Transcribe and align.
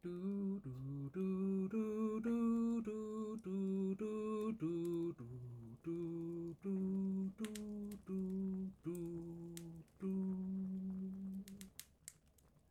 Do, 0.00 0.60
do, 0.62 1.10
do, 1.12 1.68
do, 1.72 2.20
do, 2.20 2.80
do, 2.84 3.36
do, 3.42 3.96
do, 3.96 3.96
do, 3.98 5.14
do, 5.18 5.24
do, 5.82 6.54
do, 6.62 7.32
do, 7.36 7.44
do, 8.06 8.70
do, 8.84 8.96
do. 10.00 10.12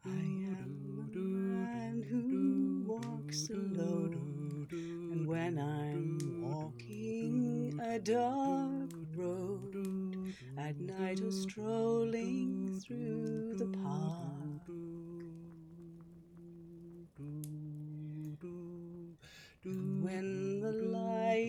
I 0.05 0.09
am 0.09 1.11
a 1.13 1.17
man 1.17 2.01
who 2.09 2.85
walks 2.87 3.49
alone, 3.49 4.67
and 4.71 5.27
when 5.27 5.59
I'm 5.59 6.41
walking 6.41 7.77
a 7.83 7.99
dark 7.99 8.93
road 9.17 9.75
at 10.57 10.79
night 10.79 11.19
or 11.21 11.31
strolling 11.31 12.79
through 12.79 13.55
the 13.57 13.67
park, 13.83 14.26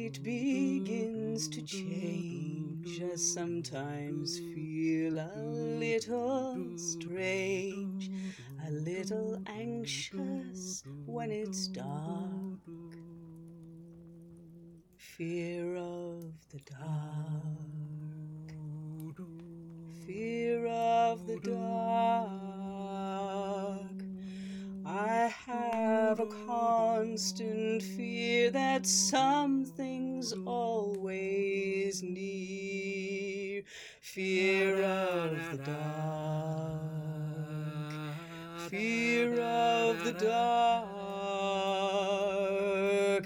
light 0.08 0.22
begins 0.22 1.48
to 1.48 1.60
change, 1.60 3.02
I 3.02 3.14
sometimes 3.16 4.38
feel 4.54 5.18
a 5.18 5.36
little 5.36 6.78
strange, 6.78 8.10
a 8.66 8.70
little 8.70 9.38
anxious 9.46 10.82
when 11.04 11.30
it's 11.30 11.68
dark. 11.68 12.58
Fear 14.96 15.76
of 15.76 16.32
the 16.48 16.60
dark, 16.60 17.68
fear 20.06 20.66
of 20.66 21.26
the 21.26 21.38
dark. 21.40 22.37
I 24.90 25.30
have 25.44 26.18
a 26.18 26.26
constant 26.46 27.82
fear 27.82 28.50
that 28.52 28.86
something's 28.86 30.32
always 30.46 32.02
near. 32.02 33.64
Fear 34.00 34.82
of 34.82 35.50
the 35.50 35.58
dark, 35.58 35.76
fear 38.70 39.38
of 39.42 40.02
the 40.04 40.14
dark. 40.14 40.28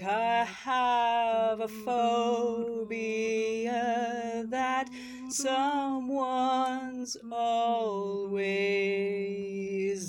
I 0.02 0.44
have 0.64 1.60
a 1.60 1.68
phobia 1.68 2.96
that 4.48 4.90
someone's 5.28 7.16
always 7.30 8.42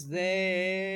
there. 0.07 0.92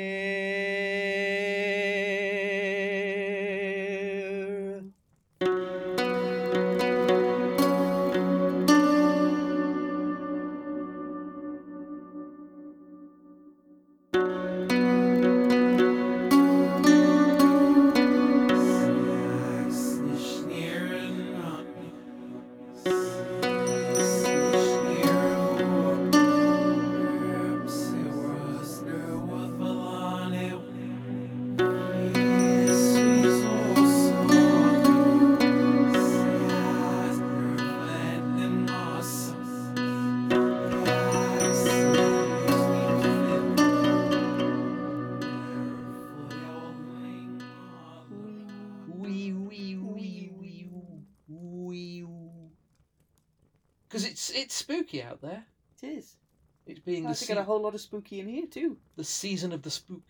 I 57.08 57.14
the, 57.14 57.18
to 57.20 57.26
get 57.28 57.38
a 57.38 57.44
whole 57.44 57.62
lot 57.62 57.74
of 57.76 57.82
spooky 57.82 58.20
in 58.20 58.28
here 58.28 58.46
too. 58.48 58.78
the 58.96 59.04
season 59.04 59.52
of 59.52 59.62
the 59.62 59.72
spook 59.72 60.04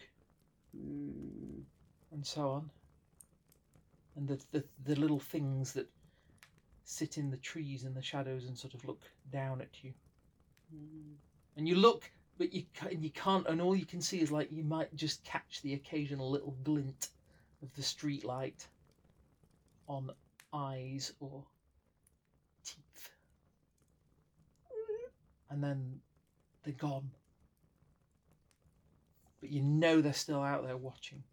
Mm. 0.75 1.63
and 2.11 2.25
so 2.25 2.51
on. 2.51 2.69
And 4.15 4.27
the, 4.27 4.39
the 4.51 4.63
the 4.85 4.95
little 4.95 5.19
things 5.19 5.73
that 5.73 5.87
sit 6.83 7.17
in 7.17 7.29
the 7.31 7.37
trees 7.37 7.83
in 7.83 7.93
the 7.93 8.01
shadows 8.01 8.45
and 8.45 8.57
sort 8.57 8.73
of 8.73 8.83
look 8.85 9.01
down 9.31 9.61
at 9.61 9.83
you. 9.83 9.93
Mm. 10.75 11.15
And 11.55 11.67
you 11.67 11.75
look, 11.75 12.11
but 12.37 12.53
you 12.53 12.63
ca- 12.75 12.89
and 12.89 13.03
you 13.03 13.09
can't, 13.11 13.47
and 13.47 13.61
all 13.61 13.75
you 13.75 13.85
can 13.85 14.01
see 14.01 14.19
is 14.21 14.31
like 14.31 14.51
you 14.51 14.63
might 14.63 14.93
just 14.95 15.23
catch 15.23 15.61
the 15.63 15.73
occasional 15.73 16.29
little 16.29 16.55
glint 16.63 17.09
of 17.63 17.73
the 17.75 17.83
street 17.83 18.23
light 18.25 18.67
on 19.87 20.11
eyes 20.53 21.13
or 21.19 21.43
teeth, 22.63 23.09
and 25.49 25.63
then 25.63 25.99
they're 26.67 26.75
gone. 26.75 27.09
But 29.39 29.51
you 29.51 29.61
know 29.61 30.01
they're 30.01 30.11
still 30.11 30.43
out 30.43 30.65
there 30.65 30.75
watching. 30.75 31.23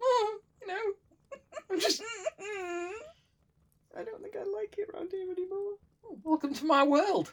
You 0.60 0.68
know, 0.72 1.38
I'm 1.70 1.78
just 1.78 2.02
I 3.96 4.02
don't 4.02 4.20
think 4.20 4.34
I 4.34 4.42
like 4.42 4.74
it 4.78 4.88
around 4.92 5.12
here 5.12 5.30
anymore. 5.30 5.74
welcome 6.24 6.52
to 6.54 6.64
my 6.64 6.82
world. 6.82 7.32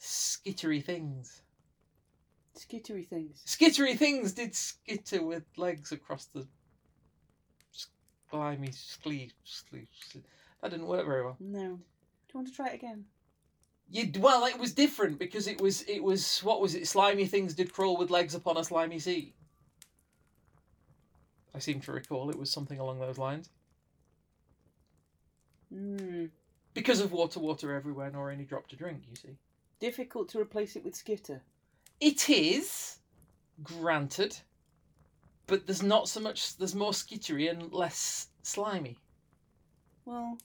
Skittery 0.00 0.84
things. 0.84 1.42
Skittery 2.58 3.06
things. 3.06 3.44
Skittery 3.46 3.96
things 3.96 4.32
did 4.32 4.56
skitter 4.56 5.22
with 5.22 5.44
legs 5.56 5.92
across 5.92 6.24
the 6.26 6.48
slimy 8.30 8.72
sleeve. 8.72 9.32
sleeve. 9.44 9.88
That 10.62 10.70
didn't 10.70 10.86
work 10.86 11.06
very 11.06 11.24
well. 11.24 11.36
No. 11.40 11.60
Do 11.60 11.68
you 11.68 12.34
want 12.34 12.48
to 12.48 12.54
try 12.54 12.68
it 12.68 12.74
again? 12.74 13.04
You 13.88 14.10
well, 14.18 14.44
it 14.46 14.58
was 14.58 14.72
different 14.72 15.18
because 15.18 15.46
it 15.46 15.60
was 15.60 15.82
it 15.82 16.02
was 16.02 16.40
what 16.40 16.60
was 16.60 16.74
it? 16.74 16.88
Slimy 16.88 17.26
things 17.26 17.54
did 17.54 17.72
crawl 17.72 17.96
with 17.96 18.10
legs 18.10 18.34
upon 18.34 18.56
a 18.56 18.64
slimy 18.64 18.98
sea. 18.98 19.32
I 21.54 21.58
seem 21.58 21.80
to 21.80 21.92
recall 21.92 22.28
it 22.28 22.38
was 22.38 22.50
something 22.50 22.78
along 22.80 22.98
those 22.98 23.16
lines. 23.16 23.48
Mm. 25.72 26.30
Because 26.74 27.00
of 27.00 27.12
water, 27.12 27.40
water 27.40 27.74
everywhere, 27.74 28.10
nor 28.10 28.30
any 28.30 28.44
drop 28.44 28.68
to 28.68 28.76
drink. 28.76 29.02
You 29.08 29.16
see. 29.16 29.36
Difficult 29.80 30.28
to 30.30 30.40
replace 30.40 30.76
it 30.76 30.84
with 30.84 30.94
skitter. 30.94 31.42
It 32.00 32.28
is, 32.28 32.98
granted, 33.62 34.36
but 35.46 35.66
there's 35.66 35.82
not 35.82 36.08
so 36.08 36.20
much. 36.20 36.56
There's 36.56 36.74
more 36.74 36.92
skittery 36.92 37.48
and 37.50 37.72
less 37.72 38.28
slimy. 38.42 38.98
Well, 40.04 40.38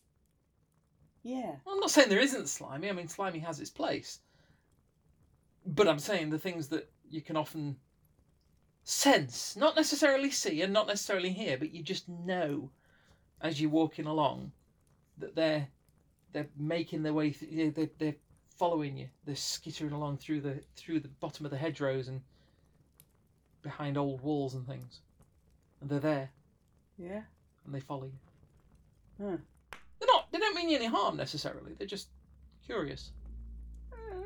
yeah. 1.23 1.55
I'm 1.67 1.79
not 1.79 1.91
saying 1.91 2.09
there 2.09 2.19
isn't 2.19 2.49
slimy. 2.49 2.89
I 2.89 2.93
mean, 2.93 3.07
slimy 3.07 3.39
has 3.39 3.59
its 3.59 3.69
place. 3.69 4.19
But 5.65 5.87
I'm 5.87 5.99
saying 5.99 6.29
the 6.29 6.39
things 6.39 6.67
that 6.69 6.89
you 7.09 7.21
can 7.21 7.35
often 7.35 7.77
sense, 8.83 9.55
not 9.55 9.75
necessarily 9.75 10.31
see 10.31 10.61
and 10.61 10.73
not 10.73 10.87
necessarily 10.87 11.31
hear, 11.31 11.57
but 11.57 11.71
you 11.73 11.83
just 11.83 12.09
know 12.09 12.71
as 13.41 13.61
you're 13.61 13.69
walking 13.69 14.05
along 14.05 14.51
that 15.17 15.35
they're 15.35 15.67
they're 16.33 16.47
making 16.57 17.03
their 17.03 17.13
way. 17.13 17.31
Th- 17.31 17.73
they're, 17.73 17.89
they're 17.97 18.15
following 18.57 18.97
you. 18.97 19.09
They're 19.25 19.35
skittering 19.35 19.91
along 19.91 20.17
through 20.17 20.41
the 20.41 20.61
through 20.75 21.01
the 21.01 21.07
bottom 21.07 21.45
of 21.45 21.51
the 21.51 21.57
hedgerows 21.57 22.07
and 22.07 22.21
behind 23.61 23.97
old 23.97 24.21
walls 24.21 24.53
and 24.53 24.65
things, 24.67 24.99
and 25.79 25.89
they're 25.89 25.99
there 25.99 26.29
Yeah. 26.97 27.21
and 27.65 27.73
they 27.73 27.79
follow 27.79 28.05
you. 28.05 28.19
Huh. 29.19 29.37
They're 29.99 30.07
not. 30.07 30.31
They 30.31 30.39
don't 30.39 30.55
mean 30.55 30.69
you 30.69 30.77
any 30.77 30.85
harm 30.87 31.17
necessarily. 31.17 31.73
They're 31.77 31.87
just 31.87 32.07
curious 32.65 33.11
mm. 33.93 34.23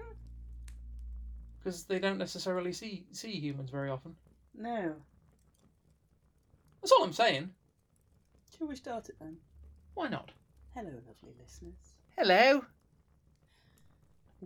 because 1.60 1.84
they 1.84 2.00
don't 2.00 2.18
necessarily 2.18 2.72
see 2.74 3.06
see 3.12 3.32
humans 3.32 3.70
very 3.70 3.90
often. 3.90 4.16
No. 4.58 4.96
That's 6.82 6.92
all 6.92 7.04
I'm 7.04 7.14
saying. 7.14 7.50
Shall 8.58 8.68
we 8.68 8.76
start 8.76 9.10
it 9.10 9.16
then? 9.20 9.38
Why 9.96 10.08
not? 10.08 10.32
Hello, 10.74 10.92
lovely 10.92 11.34
listeners. 11.42 11.74
Hello. 12.18 12.64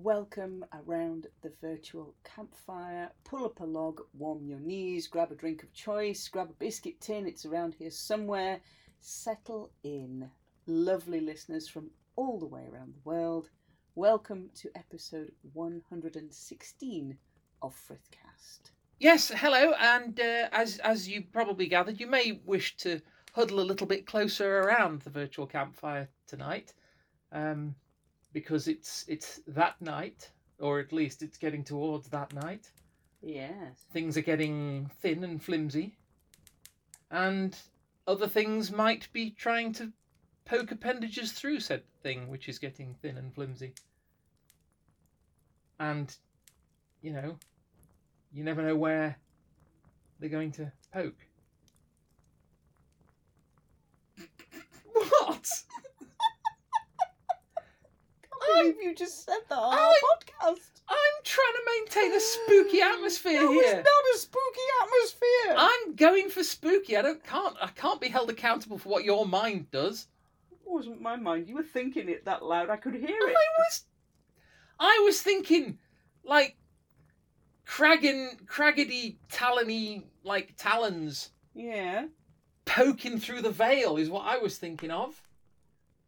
Welcome 0.04 0.63
around 0.72 1.28
the 1.42 1.51
virtual 1.60 2.16
campfire. 2.24 3.12
Pull 3.25 3.44
up 3.44 3.60
a 3.60 3.66
log, 3.66 4.00
warm 4.13 4.46
your 4.46 4.62
knees, 4.62 5.07
grab 5.07 5.30
a 5.30 5.36
drink 5.36 5.62
of 5.62 5.74
choice, 5.74 6.25
grab 6.30 6.50
a 6.51 6.54
biscuit 6.54 7.01
tin, 7.01 7.28
it's 7.28 7.46
around 7.46 7.74
here 7.74 7.92
somewhere. 7.92 8.62
Settle 9.01 9.72
in. 9.84 10.31
Lovely 10.68 11.19
listeners 11.19 11.68
from 11.68 11.90
all 12.16 12.40
the 12.40 12.46
way 12.46 12.66
around 12.72 12.94
the 12.94 13.01
world. 13.04 13.50
Welcome 13.96 14.51
to 14.62 14.69
episode 14.74 15.34
116 15.51 17.18
of 17.62 17.75
Frithcast. 17.75 18.72
Yes, 19.00 19.30
hello, 19.36 19.74
and 19.78 20.18
uh, 20.18 20.48
as 20.54 20.78
as 20.78 21.10
you 21.10 21.24
probably 21.34 21.68
gathered, 21.68 22.00
you 22.00 22.07
may 22.07 22.40
wish 22.45 22.78
to 22.78 23.02
huddle 23.34 23.60
a 23.60 23.68
little 23.69 23.86
bit 23.88 24.07
closer 24.07 24.60
around 24.60 25.02
the 25.02 25.10
virtual 25.10 25.45
campfire 25.45 26.07
tonight, 26.25 26.72
um, 27.34 27.75
because 28.40 28.70
it's 28.70 29.04
it's 29.10 29.42
that 29.48 29.76
night, 29.82 30.30
or 30.60 30.80
at 30.80 30.94
least 30.94 31.22
it's 31.22 31.38
getting 31.38 31.62
towards 31.62 32.08
that 32.08 32.34
night. 32.34 32.72
Yes. 33.22 33.86
Things 33.92 34.16
are 34.16 34.22
getting 34.22 34.90
thin 35.02 35.26
and 35.26 35.44
flimsy, 35.44 35.98
and 37.12 37.54
other 38.08 38.30
things 38.30 38.72
might 38.72 39.12
be 39.12 39.32
trying 39.32 39.74
to 39.74 39.92
poke 40.46 40.72
appendages 40.72 41.34
through 41.34 41.60
said 41.60 41.84
thing, 42.02 42.30
which 42.30 42.48
is 42.48 42.60
getting 42.60 42.96
thin 43.02 43.18
and 43.18 43.36
flimsy. 43.36 43.74
And, 45.82 46.16
you 47.02 47.12
know, 47.12 47.38
you 48.32 48.46
never 48.46 48.62
know 48.62 48.76
where 48.78 49.18
they're 50.20 50.30
going 50.30 50.54
to 50.54 50.72
poke. 50.94 51.26
What? 54.94 55.64
Believe 58.56 58.75
you 58.81 58.96
just 58.96 59.25
said 59.25 59.40
that 59.50 59.57
on 59.57 59.74
our 59.74 59.80
I- 59.80 60.00
podcast. 60.16 60.60
I'm 60.92 61.24
trying 61.24 61.54
to 61.54 61.62
maintain 61.78 62.13
a 62.18 62.19
spooky 62.19 62.81
atmosphere 62.81 63.42
No, 63.44 63.51
here. 63.51 63.62
it's 63.63 63.74
not 63.74 64.16
a 64.16 64.18
spooky 64.18 64.68
atmosphere. 64.81 65.56
I'm 65.57 65.96
going 65.96 66.30
for 66.30 66.44
spooky. 66.44 66.98
I 66.98 67.04
don't 67.04 67.24
can't 67.24 67.56
I 67.62 67.68
can't 67.68 68.01
be 68.01 68.07
held 68.07 68.30
accountable 68.31 68.80
for 68.80 68.90
what 68.90 69.04
your 69.04 69.28
mind 69.28 69.69
does. 69.69 70.07
It 70.51 70.57
wasn't 70.66 71.00
my 71.01 71.16
mind. 71.16 71.48
You 71.48 71.56
were 71.56 71.63
thinking 71.63 72.10
it 72.10 72.25
that 72.25 72.44
loud. 72.44 72.69
I 72.72 72.78
could 72.78 72.96
hear 72.96 73.07
it. 73.07 73.36
I 73.38 73.46
was 73.60 73.84
I 74.80 75.02
was 75.06 75.22
thinking 75.22 75.78
like 76.24 76.57
craggin 77.68 78.42
craggedy 78.45 79.18
talony 79.31 80.04
like 80.24 80.56
talons 80.57 81.31
Yeah. 81.54 82.06
poking 82.66 83.19
through 83.19 83.42
the 83.44 83.52
veil 83.52 83.98
is 83.98 84.10
what 84.10 84.25
I 84.25 84.38
was 84.38 84.57
thinking 84.57 84.90
of. 84.92 85.22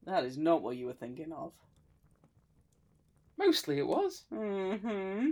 That 0.05 0.23
is 0.23 0.37
not 0.37 0.63
what 0.63 0.75
you 0.77 0.87
were 0.87 0.93
thinking 0.93 1.31
of. 1.31 1.53
Mostly 3.45 3.79
it 3.79 3.87
was. 3.87 4.23
Mm-hmm. 4.31 5.29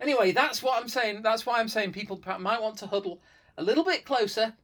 Anyway, 0.00 0.32
that's 0.32 0.62
what 0.62 0.80
I'm 0.80 0.88
saying. 0.88 1.22
That's 1.22 1.44
why 1.44 1.60
I'm 1.60 1.68
saying 1.68 1.92
people 1.92 2.20
might 2.38 2.60
want 2.60 2.78
to 2.78 2.86
huddle 2.86 3.20
a 3.58 3.62
little 3.62 3.84
bit 3.84 4.04
closer, 4.04 4.54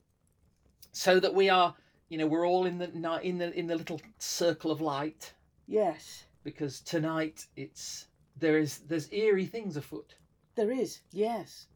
so 0.93 1.21
that 1.21 1.35
we 1.35 1.51
are, 1.51 1.75
you 2.09 2.17
know, 2.19 2.27
we're 2.27 2.47
all 2.47 2.65
in 2.67 2.79
the 2.79 2.91
in 3.23 3.39
the 3.39 3.53
in 3.53 3.67
the 3.67 3.77
little 3.77 4.01
circle 4.19 4.71
of 4.71 4.81
light. 4.81 5.33
Yes. 5.67 6.25
Because 6.43 6.81
tonight 6.81 7.47
it's 7.57 8.07
there 8.39 8.59
is 8.59 8.79
there's 8.79 9.13
eerie 9.13 9.47
things 9.47 9.77
afoot. 9.77 10.15
There 10.55 10.73
is, 10.73 11.01
yes. 11.13 11.67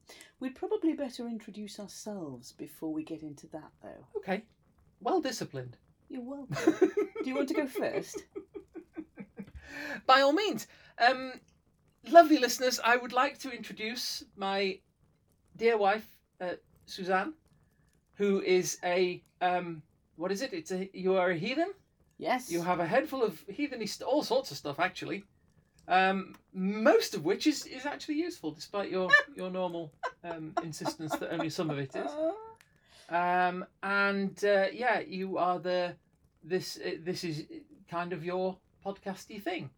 We'd 0.41 0.57
probably 0.57 0.95
better 0.95 1.29
introduce 1.29 1.79
ourselves 1.79 2.53
before 2.53 2.93
we 2.93 3.05
get 3.05 3.23
into 3.23 3.47
that, 3.49 3.71
though. 3.83 4.07
Okay, 4.17 4.43
well 5.01 5.21
disciplined. 5.21 5.77
You're 6.09 6.23
welcome. 6.23 6.75
Do 7.23 7.29
you 7.29 7.37
want 7.37 7.49
to 7.49 7.55
go 7.55 7.67
first? 7.67 8.25
By 10.07 10.21
all 10.23 10.33
means, 10.33 10.67
um, 10.99 11.33
lovely 12.09 12.39
listeners, 12.39 12.81
I 12.83 12.97
would 12.97 13.13
like 13.13 13.39
to 13.41 13.51
introduce 13.51 14.25
my 14.37 14.79
dear 15.57 15.77
wife, 15.77 16.07
uh, 16.41 16.55
Suzanne, 16.87 17.35
who 18.15 18.41
is 18.41 18.79
a 18.85 19.23
um, 19.41 19.83
what 20.17 20.33
is 20.33 20.43
it? 20.43 20.53
It's 20.53 20.71
a 20.71 20.89
you 20.93 21.17
are 21.17 21.31
a 21.31 21.37
heathen. 21.37 21.73
Yes. 22.19 22.51
You 22.51 22.63
have 22.63 22.81
a 22.81 22.87
head 22.87 23.09
full 23.09 23.23
of 23.23 23.45
heatheny, 23.49 23.87
st- 23.87 24.09
all 24.09 24.23
sorts 24.23 24.51
of 24.51 24.57
stuff 24.57 24.79
actually. 24.79 25.25
Um, 25.89 26.37
most 26.55 27.15
of 27.15 27.25
which 27.25 27.47
is, 27.49 27.67
is 27.67 27.87
actually 27.87 28.15
useful, 28.15 28.53
despite 28.53 28.91
your 28.91 29.11
your 29.35 29.51
normal 29.51 29.93
um, 30.23 30.53
insistence 30.63 31.17
that 31.17 31.33
only 31.33 31.51
some 31.51 31.71
of 31.71 31.79
it 31.79 31.95
is. 31.97 32.11
Um, 33.09 33.65
and 33.83 34.43
uh, 34.45 34.67
yeah, 34.73 35.01
you 35.01 35.39
are 35.39 35.59
the 35.59 35.97
this 36.45 36.79
uh, 36.85 36.97
this 37.03 37.25
is 37.25 37.45
kind 37.91 38.13
of 38.13 38.25
your 38.25 38.57
podcasty 38.85 39.43
thing. 39.43 39.71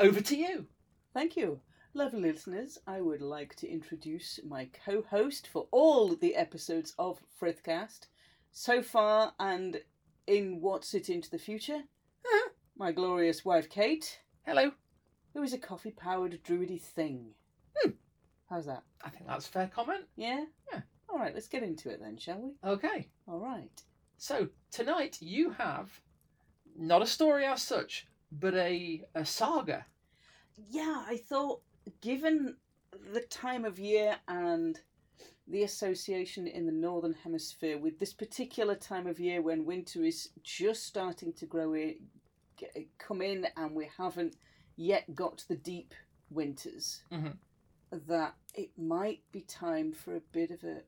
Over 0.00 0.20
to 0.20 0.36
you. 0.36 0.66
Thank 1.14 1.36
you. 1.36 1.60
Lovely 1.94 2.20
listeners, 2.20 2.78
I 2.86 3.00
would 3.02 3.20
like 3.20 3.54
to 3.56 3.68
introduce 3.70 4.40
my 4.48 4.68
co 4.84 5.02
host 5.02 5.46
for 5.48 5.68
all 5.70 6.16
the 6.16 6.34
episodes 6.34 6.94
of 6.98 7.20
Frithcast 7.40 8.06
so 8.50 8.82
far 8.82 9.34
and 9.38 9.80
in 10.26 10.60
What's 10.60 10.94
It 10.94 11.08
Into 11.10 11.30
the 11.30 11.38
Future. 11.38 11.82
my 12.76 12.92
glorious 12.92 13.44
wife 13.44 13.68
Kate, 13.68 14.20
Hello. 14.46 14.72
who 15.34 15.42
is 15.42 15.52
a 15.52 15.58
coffee 15.58 15.90
powered 15.90 16.42
druidy 16.42 16.78
thing. 16.80 17.34
Hmm. 17.76 17.90
How's 18.48 18.66
that? 18.66 18.82
I 19.04 19.10
think 19.10 19.26
that's 19.26 19.46
a 19.46 19.50
fair 19.50 19.70
comment. 19.72 20.04
Yeah? 20.16 20.44
Yeah. 20.72 20.80
All 21.10 21.18
right, 21.18 21.34
let's 21.34 21.48
get 21.48 21.62
into 21.62 21.90
it 21.90 22.00
then, 22.00 22.16
shall 22.16 22.40
we? 22.40 22.52
Okay. 22.64 23.08
All 23.28 23.38
right. 23.38 23.82
So 24.16 24.48
tonight 24.70 25.18
you 25.20 25.50
have 25.50 25.90
not 26.74 27.02
a 27.02 27.06
story 27.06 27.44
as 27.44 27.60
such, 27.60 28.06
but 28.40 28.54
a 28.54 29.04
a 29.14 29.24
saga. 29.24 29.86
Yeah, 30.70 31.04
I 31.06 31.16
thought, 31.16 31.62
given 32.00 32.56
the 33.12 33.20
time 33.20 33.64
of 33.64 33.78
year 33.78 34.16
and 34.28 34.78
the 35.48 35.62
association 35.64 36.46
in 36.46 36.66
the 36.66 36.72
northern 36.72 37.14
hemisphere 37.14 37.78
with 37.78 37.98
this 37.98 38.12
particular 38.12 38.74
time 38.74 39.06
of 39.06 39.18
year 39.18 39.42
when 39.42 39.64
winter 39.64 40.04
is 40.04 40.28
just 40.42 40.84
starting 40.84 41.32
to 41.34 41.46
grow 41.46 41.74
in, 41.74 41.96
get, 42.56 42.76
come 42.98 43.20
in, 43.22 43.46
and 43.56 43.74
we 43.74 43.88
haven't 43.98 44.36
yet 44.76 45.14
got 45.14 45.38
to 45.38 45.48
the 45.48 45.56
deep 45.56 45.94
winters, 46.30 47.02
Mhm. 47.10 47.36
that 47.90 48.34
it 48.54 48.70
might 48.78 49.20
be 49.32 49.40
time 49.42 49.92
for 49.92 50.14
a 50.16 50.20
bit 50.20 50.50
of 50.50 50.62
a, 50.64 50.82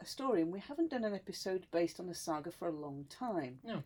a 0.00 0.04
story. 0.06 0.42
And 0.42 0.52
we 0.52 0.60
haven't 0.60 0.90
done 0.90 1.04
an 1.04 1.14
episode 1.14 1.66
based 1.70 2.00
on 2.00 2.08
a 2.08 2.14
saga 2.14 2.50
for 2.50 2.68
a 2.68 2.72
long 2.72 3.04
time. 3.08 3.60
No. 3.62 3.82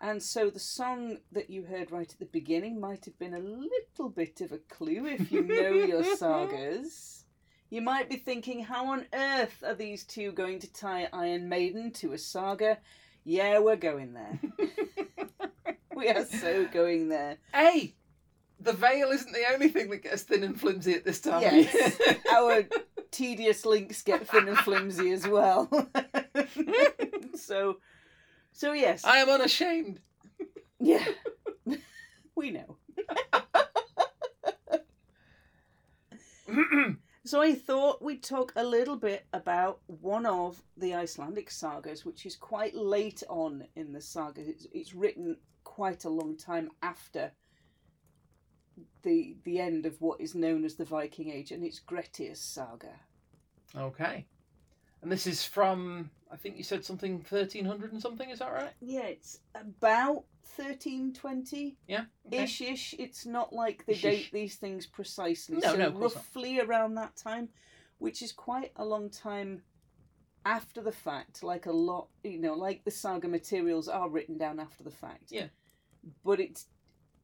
And 0.00 0.22
so 0.22 0.50
the 0.50 0.60
song 0.60 1.18
that 1.32 1.48
you 1.48 1.64
heard 1.64 1.90
right 1.90 2.10
at 2.10 2.18
the 2.18 2.26
beginning 2.26 2.80
might 2.80 3.04
have 3.06 3.18
been 3.18 3.34
a 3.34 3.38
little 3.38 4.10
bit 4.10 4.40
of 4.40 4.52
a 4.52 4.58
clue 4.58 5.06
if 5.06 5.32
you 5.32 5.42
know 5.42 5.70
your 5.70 6.04
sagas. 6.16 7.24
You 7.70 7.80
might 7.80 8.08
be 8.08 8.16
thinking, 8.16 8.62
how 8.62 8.92
on 8.92 9.06
earth 9.12 9.64
are 9.66 9.74
these 9.74 10.04
two 10.04 10.32
going 10.32 10.60
to 10.60 10.72
tie 10.72 11.08
Iron 11.12 11.48
Maiden 11.48 11.90
to 11.94 12.12
a 12.12 12.18
saga? 12.18 12.78
Yeah, 13.24 13.58
we're 13.58 13.76
going 13.76 14.14
there. 14.14 14.38
we 15.96 16.08
are 16.08 16.24
so 16.26 16.66
going 16.66 17.08
there. 17.08 17.38
Hey, 17.52 17.96
the 18.60 18.72
veil 18.72 19.10
isn't 19.10 19.32
the 19.32 19.52
only 19.52 19.68
thing 19.68 19.90
that 19.90 20.02
gets 20.02 20.22
thin 20.22 20.44
and 20.44 20.60
flimsy 20.60 20.94
at 20.94 21.04
this 21.04 21.20
time. 21.20 21.42
Yes. 21.42 21.98
Our 22.32 22.64
tedious 23.10 23.66
links 23.66 24.02
get 24.02 24.28
thin 24.28 24.46
and 24.46 24.58
flimsy 24.58 25.10
as 25.10 25.26
well. 25.26 25.68
so, 27.34 27.78
so 28.56 28.72
yes, 28.72 29.04
I 29.04 29.18
am 29.18 29.28
unashamed. 29.28 30.00
yeah, 30.80 31.04
we 32.34 32.50
know. 32.50 32.76
So 37.26 37.42
I 37.42 37.56
thought 37.56 38.00
we'd 38.00 38.22
talk 38.22 38.52
a 38.54 38.62
little 38.62 38.94
bit 38.94 39.26
about 39.32 39.80
one 39.88 40.26
of 40.26 40.62
the 40.76 40.94
Icelandic 40.94 41.50
sagas, 41.50 42.04
which 42.04 42.24
is 42.24 42.36
quite 42.36 42.76
late 42.76 43.24
on 43.28 43.66
in 43.74 43.92
the 43.92 44.00
saga. 44.00 44.42
It's, 44.48 44.64
it's 44.72 44.94
written 44.94 45.36
quite 45.64 46.04
a 46.04 46.08
long 46.08 46.36
time 46.36 46.70
after 46.82 47.32
the 49.02 49.34
the 49.42 49.58
end 49.58 49.86
of 49.86 50.00
what 50.00 50.20
is 50.20 50.36
known 50.36 50.64
as 50.64 50.76
the 50.76 50.84
Viking 50.84 51.32
Age, 51.32 51.50
and 51.50 51.64
it's 51.64 51.80
Grettir's 51.80 52.38
saga. 52.40 52.94
okay. 53.76 54.24
And 55.02 55.12
this 55.12 55.26
is 55.26 55.44
from 55.44 56.10
I 56.30 56.36
think 56.36 56.56
you 56.56 56.64
said 56.64 56.84
something 56.84 57.20
thirteen 57.20 57.64
hundred 57.64 57.92
and 57.92 58.02
something. 58.02 58.30
Is 58.30 58.40
that 58.40 58.52
right? 58.52 58.72
Yeah, 58.80 59.04
it's 59.04 59.38
about 59.54 60.24
thirteen 60.44 61.12
twenty 61.12 61.76
Yeah. 61.86 62.04
Okay. 62.26 62.44
ish 62.44 62.60
ish. 62.60 62.94
It's 62.98 63.26
not 63.26 63.52
like 63.52 63.84
they 63.86 63.94
date 63.94 64.30
these 64.32 64.56
things 64.56 64.86
precisely. 64.86 65.58
No, 65.58 65.72
so 65.72 65.76
no, 65.76 65.92
course 65.92 66.14
not. 66.14 66.24
roughly 66.24 66.60
around 66.60 66.94
that 66.94 67.16
time, 67.16 67.48
which 67.98 68.22
is 68.22 68.32
quite 68.32 68.72
a 68.76 68.84
long 68.84 69.10
time 69.10 69.62
after 70.44 70.80
the 70.82 70.92
fact. 70.92 71.42
Like 71.42 71.66
a 71.66 71.72
lot, 71.72 72.08
you 72.24 72.40
know, 72.40 72.54
like 72.54 72.84
the 72.84 72.90
saga 72.90 73.28
materials 73.28 73.88
are 73.88 74.08
written 74.08 74.36
down 74.36 74.58
after 74.58 74.82
the 74.82 74.90
fact. 74.90 75.30
Yeah. 75.30 75.46
But 76.24 76.40
it's 76.40 76.66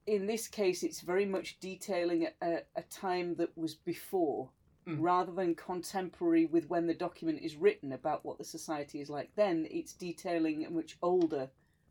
in 0.06 0.26
this 0.26 0.48
case, 0.48 0.82
it's 0.82 1.00
very 1.00 1.26
much 1.26 1.58
detailing 1.60 2.28
a, 2.40 2.58
a 2.76 2.82
time 2.82 3.34
that 3.36 3.56
was 3.56 3.74
before. 3.74 4.50
Mm. 4.86 4.96
Rather 5.00 5.30
than 5.32 5.54
contemporary 5.54 6.46
with 6.46 6.68
when 6.68 6.86
the 6.88 6.94
document 6.94 7.40
is 7.40 7.54
written 7.54 7.92
about 7.92 8.24
what 8.24 8.38
the 8.38 8.44
society 8.44 9.00
is 9.00 9.08
like 9.08 9.30
then, 9.36 9.66
it's 9.70 9.92
detailing 9.92 10.66
a 10.66 10.70
much 10.70 10.96
older 11.02 11.48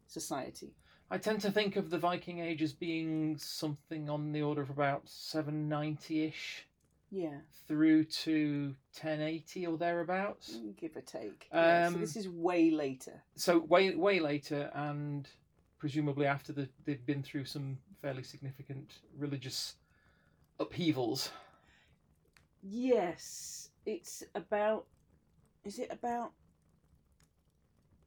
society. 0.08 0.74
I 1.10 1.18
tend 1.18 1.40
to 1.42 1.52
think 1.52 1.76
of 1.78 1.90
the 1.90 1.98
Viking 1.98 2.40
Age 2.40 2.62
as 2.62 2.74
being 2.74 3.38
something 3.38 4.10
on 4.10 4.32
the 4.34 4.42
order 4.42 4.62
of 4.62 4.70
about 4.70 5.08
seven 5.08 5.70
ninety 5.70 6.26
ish 6.26 6.66
Yeah. 7.12 7.40
through 7.68 8.06
to 8.06 8.76
ten 8.94 9.22
eighty 9.22 9.66
or 9.66 9.78
thereabouts. 9.78 10.58
give 10.78 10.96
or 10.98 11.02
take. 11.02 11.48
Yeah, 11.54 11.88
so 11.90 11.96
Um, 11.96 12.02
this 12.02 12.16
is 12.18 12.28
way 12.28 12.72
later. 12.72 13.22
So 13.36 13.60
way 13.60 13.96
way 13.96 14.20
later, 14.20 14.70
and 14.74 15.30
presumably 15.78 16.26
after 16.26 16.52
the, 16.54 16.68
they've 16.86 17.06
been 17.06 17.24
through 17.24 17.46
some 17.46 17.78
fairly 18.02 18.24
significant 18.24 18.96
religious 19.18 19.76
upheavals. 20.60 21.32
Yes, 22.62 23.70
it's 23.86 24.24
about. 24.36 24.86
Is 25.64 25.80
it 25.80 25.90
about 25.92 26.32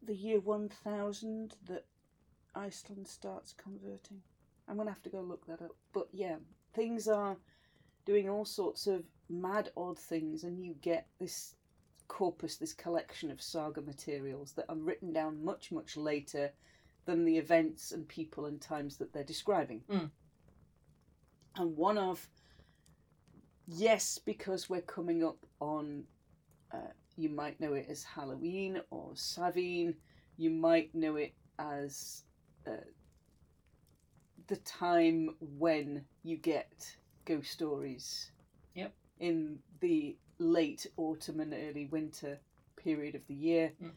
the 0.02 0.14
year 0.14 0.40
1000 0.40 1.54
that 1.68 1.87
Iceland 2.54 3.06
starts 3.06 3.52
converting? 3.52 4.20
I'm 4.68 4.76
going 4.76 4.87
to 4.87 4.92
have 4.92 5.02
to 5.02 5.11
go 5.11 5.20
look 5.20 5.46
that 5.46 5.62
up. 5.62 5.76
But 5.92 6.08
yeah, 6.12 6.37
things 6.75 7.06
are 7.08 7.37
doing 8.04 8.28
all 8.28 8.44
sorts 8.44 8.87
of 8.87 9.04
mad, 9.28 9.70
odd 9.76 9.99
things, 9.99 10.44
and 10.44 10.64
you 10.64 10.75
get 10.80 11.06
this 11.18 11.54
corpus, 12.08 12.56
this 12.56 12.73
collection 12.73 13.30
of 13.30 13.40
saga 13.40 13.80
materials 13.80 14.52
that 14.52 14.66
are 14.68 14.76
written 14.76 15.12
down 15.12 15.44
much, 15.44 15.73
much 15.73 15.96
later 15.96 16.52
than 17.06 17.25
the 17.25 17.38
events 17.38 17.92
and 17.92 18.06
people 18.08 18.46
and 18.46 18.61
times 18.61 18.96
that 18.96 19.12
they're 19.12 19.25
describing. 19.25 19.82
Mm. 19.90 20.11
And 21.56 21.76
one 21.76 21.99
of, 21.99 22.26
yes, 23.66 24.18
because 24.18 24.68
we're 24.68 24.83
coming 24.83 25.25
up 25.25 25.38
on, 25.61 26.04
uh, 26.73 26.92
you 27.16 27.28
might 27.28 27.61
know 27.61 27.75
it 27.75 27.87
as 27.88 28.02
Halloween 28.02 28.80
or 28.90 29.11
Samhain, 29.14 29.94
you 30.37 30.50
might 30.50 30.94
know 30.94 31.16
it 31.16 31.35
as 31.59 32.25
uh, 32.66 32.73
the 34.47 34.56
time 34.56 35.30
when 35.59 36.04
you 36.23 36.37
get 36.37 36.97
ghost 37.25 37.52
stories. 37.52 38.30
Yep. 38.75 38.92
In 39.21 39.59
the 39.80 40.16
late 40.38 40.87
autumn 40.97 41.40
and 41.40 41.54
early 41.54 41.87
winter 41.87 42.38
period 42.76 43.14
of 43.14 43.26
the 43.28 43.35
year. 43.35 43.73
Mm. 43.83 43.92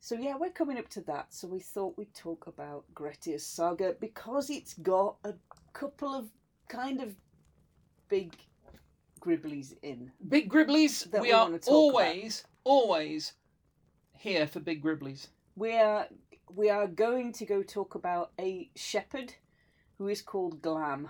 So 0.00 0.14
yeah, 0.14 0.36
we're 0.36 0.50
coming 0.50 0.78
up 0.78 0.88
to 0.90 1.00
that. 1.02 1.26
So 1.34 1.48
we 1.48 1.60
thought 1.60 1.98
we'd 1.98 2.14
talk 2.14 2.46
about 2.46 2.84
Grettir's 2.94 3.44
saga 3.44 3.94
because 4.00 4.48
it's 4.48 4.74
got 4.74 5.16
a 5.24 5.34
couple 5.72 6.14
of 6.14 6.28
kind 6.68 7.02
of 7.02 7.14
big 8.08 8.34
gribblies 9.18 9.74
in. 9.82 10.10
Big 10.28 10.50
Gribblies, 10.50 11.10
That 11.10 11.22
we, 11.22 11.28
we 11.28 11.32
are 11.32 11.44
wanna 11.44 11.58
talk 11.58 11.68
always, 11.68 12.44
always 12.64 13.32
here 14.12 14.46
for 14.46 14.60
Big 14.60 14.82
Gribblies. 14.82 15.28
We 15.56 15.72
are 15.76 16.06
we 16.54 16.70
are 16.70 16.86
going 16.86 17.32
to 17.34 17.44
go 17.44 17.62
talk 17.62 17.94
about 17.94 18.32
a 18.40 18.70
shepherd 18.74 19.34
who 19.98 20.08
is 20.08 20.22
called 20.22 20.62
Glam. 20.62 21.08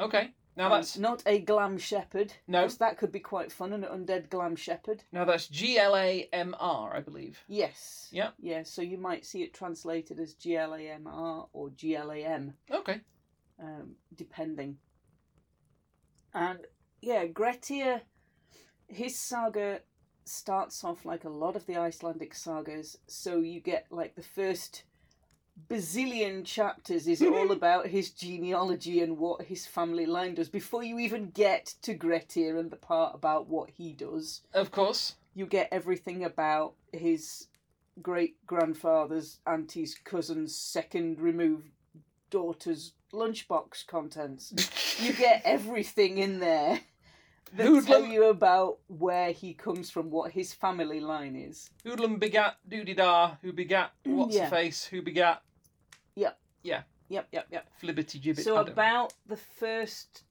Okay, 0.00 0.32
now 0.56 0.66
Um, 0.66 0.72
that's 0.72 0.98
not 0.98 1.22
a 1.26 1.38
glam 1.38 1.78
shepherd. 1.78 2.32
No. 2.48 2.66
that 2.66 2.98
could 2.98 3.12
be 3.12 3.20
quite 3.20 3.52
fun. 3.52 3.72
An 3.72 3.82
undead 3.82 4.30
glam 4.30 4.56
shepherd. 4.56 5.04
now 5.12 5.24
that's 5.24 5.46
G 5.46 5.78
L 5.78 5.96
A 5.96 6.28
M 6.32 6.54
R, 6.58 6.96
I 6.96 7.00
believe. 7.00 7.38
Yes. 7.46 8.08
Yeah. 8.10 8.30
Yeah. 8.40 8.62
So 8.64 8.82
you 8.82 8.98
might 8.98 9.24
see 9.24 9.42
it 9.42 9.54
translated 9.54 10.18
as 10.18 10.34
G 10.34 10.56
L 10.56 10.74
A 10.74 10.80
M 10.80 11.06
R 11.06 11.46
or 11.52 11.70
G 11.70 11.94
L 11.94 12.10
A 12.10 12.24
M, 12.24 12.54
Okay, 12.70 13.00
um, 13.62 13.94
depending. 14.16 14.78
And 16.32 16.58
yeah, 17.04 17.26
Grettir, 17.26 18.00
his 18.88 19.18
saga 19.18 19.80
starts 20.24 20.82
off 20.84 21.04
like 21.04 21.24
a 21.24 21.28
lot 21.28 21.54
of 21.54 21.66
the 21.66 21.76
Icelandic 21.76 22.34
sagas. 22.34 22.96
So 23.06 23.40
you 23.40 23.60
get 23.60 23.86
like 23.90 24.14
the 24.14 24.22
first 24.22 24.84
bazillion 25.68 26.44
chapters 26.44 27.06
is 27.06 27.22
all 27.22 27.52
about 27.52 27.86
his 27.86 28.10
genealogy 28.10 29.02
and 29.02 29.18
what 29.18 29.42
his 29.42 29.66
family 29.66 30.06
line 30.06 30.34
does 30.34 30.48
before 30.48 30.82
you 30.82 30.98
even 30.98 31.30
get 31.30 31.74
to 31.82 31.94
Grettir 31.94 32.58
and 32.58 32.70
the 32.70 32.76
part 32.76 33.14
about 33.14 33.48
what 33.48 33.70
he 33.70 33.92
does 33.92 34.40
of 34.52 34.72
course. 34.72 35.14
you 35.32 35.46
get 35.46 35.68
everything 35.70 36.24
about 36.24 36.74
his 36.92 37.46
great 38.02 38.34
grandfather's 38.46 39.38
auntie's 39.46 39.94
cousin's 39.94 40.56
second 40.56 41.20
removed 41.20 41.68
daughter's 42.30 42.92
lunchbox 43.12 43.86
contents. 43.86 44.52
You 45.00 45.12
get 45.12 45.42
everything 45.44 46.18
in 46.18 46.38
there 46.38 46.80
that 47.56 47.66
Hoodlum- 47.66 47.86
tell 47.86 48.04
you 48.04 48.24
about 48.30 48.78
where 48.88 49.30
he 49.32 49.54
comes 49.54 49.90
from, 49.90 50.10
what 50.10 50.32
his 50.32 50.52
family 50.52 51.00
line 51.00 51.36
is. 51.36 51.70
Hoodlum 51.84 52.18
begat 52.18 52.56
Doodie 52.68 52.94
who 53.42 53.52
begat 53.52 53.92
mm, 54.04 54.14
what's 54.14 54.34
Yeah. 54.34 54.44
the 54.48 54.56
face, 54.56 54.84
who 54.84 55.02
begat 55.02 55.42
Yep, 56.16 56.38
Yeah. 56.62 56.82
yep, 57.08 57.28
yep. 57.32 57.46
Yep. 57.50 57.68
Flibbity 57.82 58.20
Gibbet. 58.22 58.44
So 58.44 58.56
I 58.56 58.62
about 58.62 59.12
the 59.26 59.36
first 59.36 60.24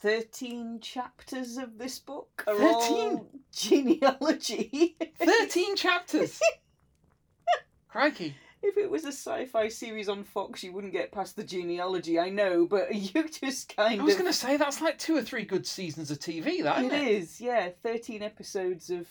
thirteen 0.00 0.80
chapters 0.80 1.56
of 1.56 1.78
this 1.78 1.98
book 1.98 2.44
are 2.46 2.54
13? 2.54 2.68
all 3.14 3.30
genealogy. 3.52 4.96
thirteen 5.18 5.76
chapters. 5.76 6.40
Crikey. 7.88 8.36
If 8.66 8.78
it 8.78 8.90
was 8.90 9.04
a 9.04 9.08
sci-fi 9.08 9.68
series 9.68 10.08
on 10.08 10.24
Fox, 10.24 10.64
you 10.64 10.72
wouldn't 10.72 10.94
get 10.94 11.12
past 11.12 11.36
the 11.36 11.44
genealogy. 11.44 12.18
I 12.18 12.30
know, 12.30 12.64
but 12.64 12.94
you 13.14 13.28
just 13.28 13.76
kind 13.76 13.94
of. 13.96 14.00
I 14.00 14.04
was 14.04 14.14
going 14.14 14.24
to 14.26 14.32
say 14.32 14.56
that's 14.56 14.80
like 14.80 14.98
two 14.98 15.14
or 15.16 15.22
three 15.22 15.44
good 15.44 15.66
seasons 15.66 16.10
of 16.10 16.18
TV. 16.18 16.62
That 16.62 16.78
isn't 16.78 16.92
It 16.92 17.02
it? 17.02 17.08
is, 17.08 17.40
yeah, 17.40 17.68
thirteen 17.82 18.22
episodes 18.22 18.90
of. 18.90 19.06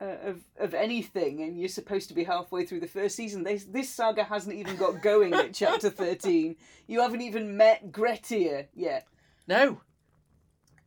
Uh, 0.00 0.16
of 0.24 0.40
of 0.58 0.74
anything, 0.74 1.40
and 1.42 1.56
you're 1.58 1.68
supposed 1.68 2.08
to 2.08 2.14
be 2.14 2.24
halfway 2.24 2.66
through 2.66 2.80
the 2.80 2.86
first 2.88 3.14
season. 3.14 3.44
This 3.44 3.62
this 3.64 3.88
saga 3.88 4.24
hasn't 4.24 4.56
even 4.56 4.74
got 4.76 5.00
going 5.00 5.32
at 5.32 5.54
chapter 5.62 5.88
thirteen. 5.88 6.56
You 6.88 7.00
haven't 7.00 7.20
even 7.22 7.56
met 7.56 7.92
Grettir 7.92 8.66
yet. 8.74 9.06
No. 9.46 9.80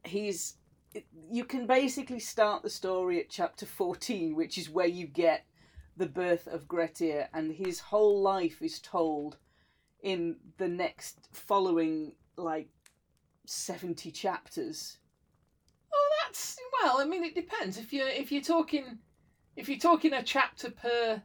He's. 0.03 0.55
You 1.31 1.45
can 1.45 1.65
basically 1.67 2.19
start 2.19 2.63
the 2.63 2.69
story 2.69 3.21
at 3.21 3.29
chapter 3.29 3.65
fourteen, 3.65 4.35
which 4.35 4.57
is 4.57 4.69
where 4.69 4.85
you 4.87 5.07
get 5.07 5.45
the 5.97 6.05
birth 6.07 6.47
of 6.47 6.67
Grettir, 6.67 7.27
and 7.33 7.51
his 7.51 7.79
whole 7.79 8.21
life 8.21 8.61
is 8.61 8.79
told 8.79 9.37
in 10.01 10.37
the 10.57 10.67
next 10.67 11.27
following 11.31 12.13
like 12.37 12.69
seventy 13.45 14.11
chapters. 14.11 14.97
Oh, 15.93 16.09
that's 16.23 16.57
well. 16.81 16.99
I 16.99 17.05
mean, 17.05 17.23
it 17.23 17.35
depends. 17.35 17.77
If 17.77 17.91
you're 17.93 18.07
if 18.09 18.31
you're 18.31 18.41
talking 18.41 18.99
if 19.55 19.67
you're 19.67 19.79
talking 19.79 20.13
a 20.13 20.21
chapter 20.23 20.69
per 20.69 21.23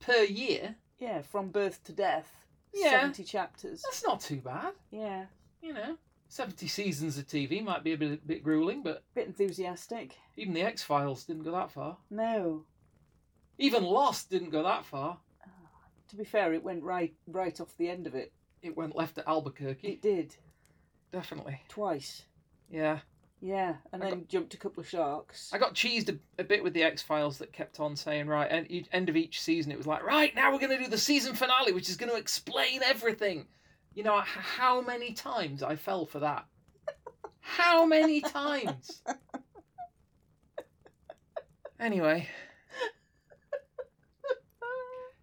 per 0.00 0.22
year, 0.24 0.74
Yeah, 0.98 1.22
from 1.22 1.50
birth 1.50 1.82
to 1.84 1.92
death. 1.92 2.30
Yeah. 2.74 2.90
70 3.02 3.24
chapters. 3.24 3.82
that's 3.82 4.02
not 4.02 4.20
too 4.20 4.40
bad. 4.40 4.72
Yeah. 4.90 5.26
You 5.60 5.74
know, 5.74 5.96
seventy 6.28 6.66
seasons 6.66 7.18
of 7.18 7.26
TV 7.28 7.62
might 7.62 7.84
be 7.84 7.92
a 7.92 7.96
bit 7.98 8.26
bit 8.26 8.42
grueling, 8.42 8.82
but 8.82 9.04
Bit 9.14 9.26
enthusiastic. 9.28 10.16
even 10.36 10.54
the 10.54 10.62
X 10.62 10.82
Files 10.82 11.24
didn't 11.24 11.44
go 11.44 11.52
that 11.52 11.70
far. 11.70 11.98
No. 12.10 12.64
Even 13.58 13.84
Lost 13.84 14.30
didn't 14.30 14.50
go 14.50 14.62
that 14.62 14.84
far. 14.84 15.18
To 16.08 16.16
be 16.16 16.24
fair, 16.24 16.52
it 16.52 16.62
went 16.62 16.82
right 16.82 17.14
right 17.26 17.58
off 17.60 17.76
the 17.78 17.88
end 17.88 18.06
of 18.06 18.14
it. 18.14 18.32
It 18.62 18.76
went 18.76 18.96
left 18.96 19.18
at 19.18 19.26
Albuquerque. 19.26 19.88
It 19.88 20.02
did. 20.02 20.34
Definitely. 21.12 21.60
Twice. 21.68 22.22
Yeah. 22.70 23.00
Yeah. 23.40 23.74
And 23.92 24.02
I 24.02 24.10
then 24.10 24.26
jumped 24.28 24.54
a 24.54 24.56
couple 24.56 24.80
of 24.80 24.88
sharks. 24.88 25.50
I 25.52 25.58
got 25.58 25.74
cheesed 25.74 26.08
a, 26.08 26.18
a 26.40 26.44
bit 26.44 26.62
with 26.62 26.74
the 26.74 26.82
X 26.82 27.02
Files 27.02 27.38
that 27.38 27.52
kept 27.52 27.80
on 27.80 27.96
saying, 27.96 28.28
right, 28.28 28.66
each, 28.70 28.86
end 28.92 29.08
of 29.08 29.16
each 29.16 29.40
season, 29.40 29.72
it 29.72 29.78
was 29.78 29.86
like, 29.86 30.04
right, 30.04 30.34
now 30.34 30.52
we're 30.52 30.60
going 30.60 30.76
to 30.76 30.82
do 30.82 30.88
the 30.88 30.98
season 30.98 31.34
finale, 31.34 31.72
which 31.72 31.90
is 31.90 31.96
going 31.96 32.10
to 32.10 32.18
explain 32.18 32.82
everything. 32.84 33.46
You 33.94 34.04
know, 34.04 34.20
how 34.20 34.80
many 34.80 35.12
times 35.12 35.62
I 35.62 35.76
fell 35.76 36.06
for 36.06 36.20
that? 36.20 36.46
How 37.40 37.84
many 37.84 38.20
times? 38.20 39.02
Anyway, 41.82 42.28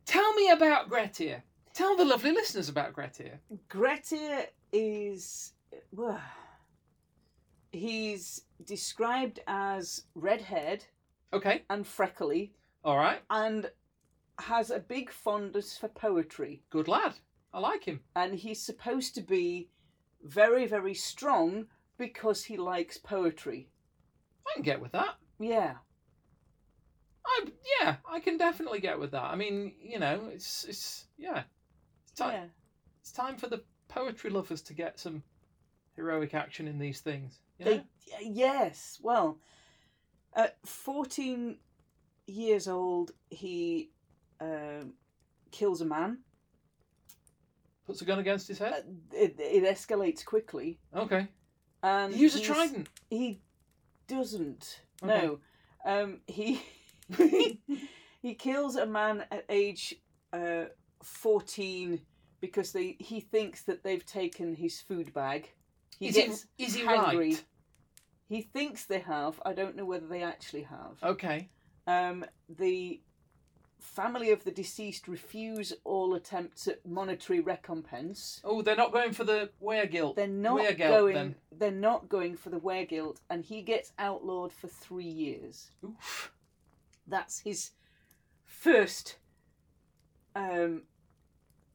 tell 0.09 0.33
me 0.33 0.49
about 0.49 0.89
Grettir. 0.89 1.43
Tell 1.73 1.95
the 1.95 2.05
lovely 2.05 2.31
listeners 2.31 2.69
about 2.69 2.93
Grettir. 2.93 3.39
Grettir 3.69 4.45
is. 4.73 5.53
Well, 5.91 6.21
he's 7.71 8.41
described 8.65 9.39
as 9.47 10.03
red 10.15 10.41
haired 10.41 10.83
Okay, 11.31 11.63
and 11.69 11.85
freckly 11.85 12.53
all 12.83 12.97
right, 12.97 13.19
and 13.29 13.69
has 14.39 14.71
a 14.71 14.79
big 14.79 15.11
fondness 15.11 15.77
for 15.77 15.87
poetry. 15.89 16.63
good 16.69 16.87
lad. 16.87 17.13
I 17.53 17.59
like 17.59 17.83
him. 17.83 17.99
and 18.15 18.33
he's 18.35 18.61
supposed 18.61 19.13
to 19.15 19.21
be 19.21 19.69
very 20.23 20.65
very 20.65 20.93
strong 20.93 21.67
because 21.97 22.43
he 22.45 22.57
likes 22.57 22.97
poetry 22.97 23.69
I 24.47 24.53
can 24.55 24.63
get 24.63 24.81
with 24.81 24.91
that. 24.93 25.15
yeah 25.39 25.75
I 27.25 27.45
yeah, 27.81 27.95
I 28.09 28.19
can 28.19 28.37
definitely 28.37 28.79
get 28.79 28.99
with 28.99 29.11
that. 29.11 29.23
I 29.23 29.35
mean, 29.35 29.73
you 29.81 29.99
know, 29.99 30.29
it's 30.33 30.63
it's 30.65 31.05
yeah, 31.17 31.43
it's 32.03 32.11
time 32.13 32.33
yeah 32.33 32.45
it's 33.01 33.11
time 33.11 33.37
for 33.37 33.47
the 33.47 33.63
poetry 33.87 34.29
lovers 34.29 34.61
to 34.63 34.73
get 34.73 34.99
some 34.99 35.23
heroic 35.95 36.33
action 36.33 36.67
in 36.67 36.79
these 36.79 37.01
things. 37.01 37.39
You 37.57 37.65
know? 37.65 37.71
they, 37.71 37.83
yes 38.21 38.99
well 39.01 39.37
at 40.35 40.57
14 40.65 41.57
years 42.27 42.67
old 42.67 43.11
he 43.29 43.89
um, 44.39 44.93
kills 45.51 45.81
a 45.81 45.85
man 45.85 46.19
Puts 47.85 48.01
a 48.01 48.05
gun 48.05 48.19
against 48.19 48.47
his 48.47 48.61
Uh, 48.61 48.65
head. 48.65 48.83
it, 49.11 49.35
it 49.39 49.63
escalates 49.63 50.23
quickly 50.23 50.79
Okay, 50.95 51.27
and 51.81 52.13
he 52.13 52.19
used 52.21 52.37
a 52.37 52.39
trident. 52.39 52.87
he 53.09 53.41
doesn't 54.07 54.81
Okay. 55.03 55.25
no 55.25 55.39
um 55.85 56.21
he 56.27 56.61
he 58.21 58.33
kills 58.35 58.75
a 58.75 58.85
man 58.85 59.25
at 59.31 59.45
age 59.49 59.95
uh 60.33 60.65
14 61.03 62.01
because 62.41 62.71
they 62.71 62.95
he 62.99 63.19
thinks 63.19 63.63
that 63.63 63.83
they've 63.83 64.05
taken 64.05 64.55
his 64.55 64.81
food 64.81 65.13
bag. 65.13 65.51
He 65.99 66.07
is, 66.07 66.15
gets 66.15 66.45
he, 66.57 66.65
is 66.65 66.75
he 66.75 66.83
hangry. 66.83 67.17
right? 67.17 67.43
He 68.27 68.41
thinks 68.41 68.85
they 68.85 68.99
have. 68.99 69.41
I 69.45 69.53
don't 69.53 69.75
know 69.75 69.85
whether 69.85 70.07
they 70.07 70.23
actually 70.23 70.63
have. 70.63 70.97
Okay. 71.03 71.49
Um, 71.87 72.25
the 72.47 73.01
family 73.79 74.31
of 74.31 74.43
the 74.43 74.51
deceased 74.51 75.07
refuse 75.07 75.73
all 75.83 76.13
attempts 76.13 76.67
at 76.67 76.85
monetary 76.85 77.39
recompense. 77.39 78.39
Oh, 78.43 78.61
they're 78.61 78.75
not 78.75 78.93
going 78.93 79.13
for 79.13 79.23
the 79.23 79.49
weregild. 79.61 80.15
They're 80.15 80.27
not 80.27 80.77
going. 80.77 81.15
then. 81.15 81.35
They're 81.51 81.71
not 81.71 82.07
going 82.07 82.37
for 82.37 82.49
the 82.49 82.59
wear 82.59 82.85
weregild, 82.85 83.17
and 83.29 83.43
he 83.43 83.61
gets 83.61 83.93
outlawed 83.97 84.53
for 84.53 84.67
three 84.67 85.03
years. 85.05 85.71
Oof. 85.83 86.31
That's 87.09 87.39
his 87.39 87.71
first 88.45 89.17
um, 90.35 90.83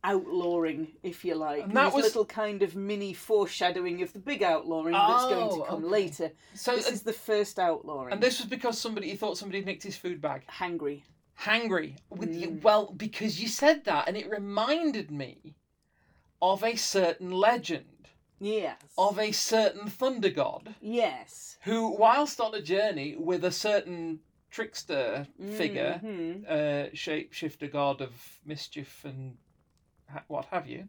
outlawing, 0.03 0.89
if 1.03 1.25
you 1.25 1.35
like. 1.35 1.65
And 1.65 1.77
that 1.77 1.93
was- 1.93 2.05
little 2.05 2.25
kind 2.25 2.63
of 2.63 2.77
mini 2.77 3.13
foreshadowing 3.13 4.03
of 4.03 4.13
the 4.13 4.19
big 4.19 4.43
outlawing 4.43 4.93
that's 4.93 5.25
going 5.25 5.49
Oh, 5.51 5.61
to 5.63 5.67
come 5.69 5.85
okay. 5.85 5.93
later. 5.93 6.33
So, 6.55 6.77
This 6.77 6.91
is 6.91 7.03
the 7.03 7.13
first 7.13 7.59
outlawing. 7.59 8.13
and 8.13 8.23
this 8.23 8.39
was 8.39 8.49
because 8.49 8.79
somebody 8.79 9.11
he 9.11 9.17
thought 9.17 9.39
somebody 9.39 9.65
nicked 9.65 9.83
his 9.83 9.97
food 9.97 10.21
bag. 10.21 10.47
hangry. 10.47 11.03
Hangry. 11.41 11.97
With 12.11 12.33
you, 12.35 12.49
Mm. 12.49 12.63
well, 12.63 12.93
because 12.93 13.41
you 13.41 13.49
said 13.49 13.85
that, 13.85 14.07
and 14.07 14.17
it 14.17 14.29
reminded 14.31 15.11
me 15.11 15.57
of 16.41 16.63
a 16.63 16.77
certain 16.77 17.33
legend 17.33 18.09
Yes. 18.39 18.81
of 18.99 19.19
a 19.19 19.33
certain 19.33 19.89
thunder 19.89 20.29
god 20.29 20.75
yes. 20.81 21.57
who, 21.63 21.89
whilst 21.89 22.41
on 22.41 22.55
a 22.55 22.61
journey 22.61 23.17
with 23.17 23.45
a 23.45 23.51
certain 23.51 24.21
trickster 24.55 25.27
figure, 25.57 26.01
Mhm. 26.03 26.45
uh, 26.49 26.91
shapeshifter 26.93 27.71
god 27.71 28.01
of 28.01 28.13
mischief 28.45 29.05
and 29.05 29.37
ha- 30.09 30.23
what 30.29 30.45
have 30.47 30.69
you, 30.69 30.89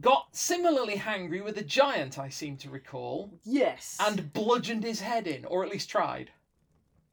got 0.00 0.28
similarly 0.36 0.94
hangry 0.96 1.42
with 1.42 1.58
a 1.58 1.64
giant, 1.64 2.16
I 2.16 2.28
seem 2.28 2.56
to 2.58 2.70
recall, 2.70 3.40
Yes. 3.44 3.96
and 3.98 4.32
bludgeoned 4.32 4.84
his 4.84 5.00
head 5.00 5.26
in, 5.26 5.44
or 5.46 5.64
at 5.64 5.70
least 5.70 5.90
tried. 5.90 6.30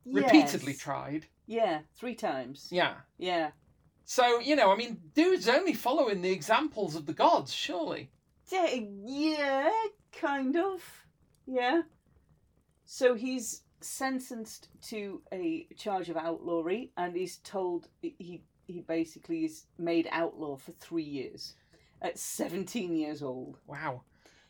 Yes. 0.05 0.23
Repeatedly 0.25 0.75
tried. 0.75 1.25
Yeah, 1.47 1.81
three 1.95 2.13
times. 2.15 2.67
Yeah. 2.71 3.01
Yeah. 3.17 3.51
So, 4.05 4.39
you 4.39 4.55
know, 4.55 4.71
I 4.71 4.75
mean, 4.75 5.01
dude's 5.15 5.47
only 5.49 5.73
following 5.73 6.21
the 6.21 6.31
examples 6.31 6.95
of 6.95 7.07
the 7.07 7.13
gods, 7.13 7.51
surely. 7.51 8.11
Yeah, 8.51 9.71
kind 10.11 10.55
of. 10.55 11.05
Yeah. 11.47 11.83
So 12.85 13.15
he's 13.15 13.62
sentenced 13.83 14.69
to 14.89 15.21
a 15.31 15.67
charge 15.77 16.09
of 16.09 16.17
outlawry 16.17 16.91
and 16.97 17.15
is 17.15 17.37
told 17.37 17.87
he 18.01 18.43
he 18.65 18.79
basically 18.81 19.45
is 19.45 19.65
made 19.77 20.07
outlaw 20.11 20.55
for 20.55 20.71
three 20.73 21.03
years 21.03 21.55
at 22.01 22.17
17 22.17 22.95
years 22.95 23.21
old. 23.21 23.57
Wow. 23.67 24.01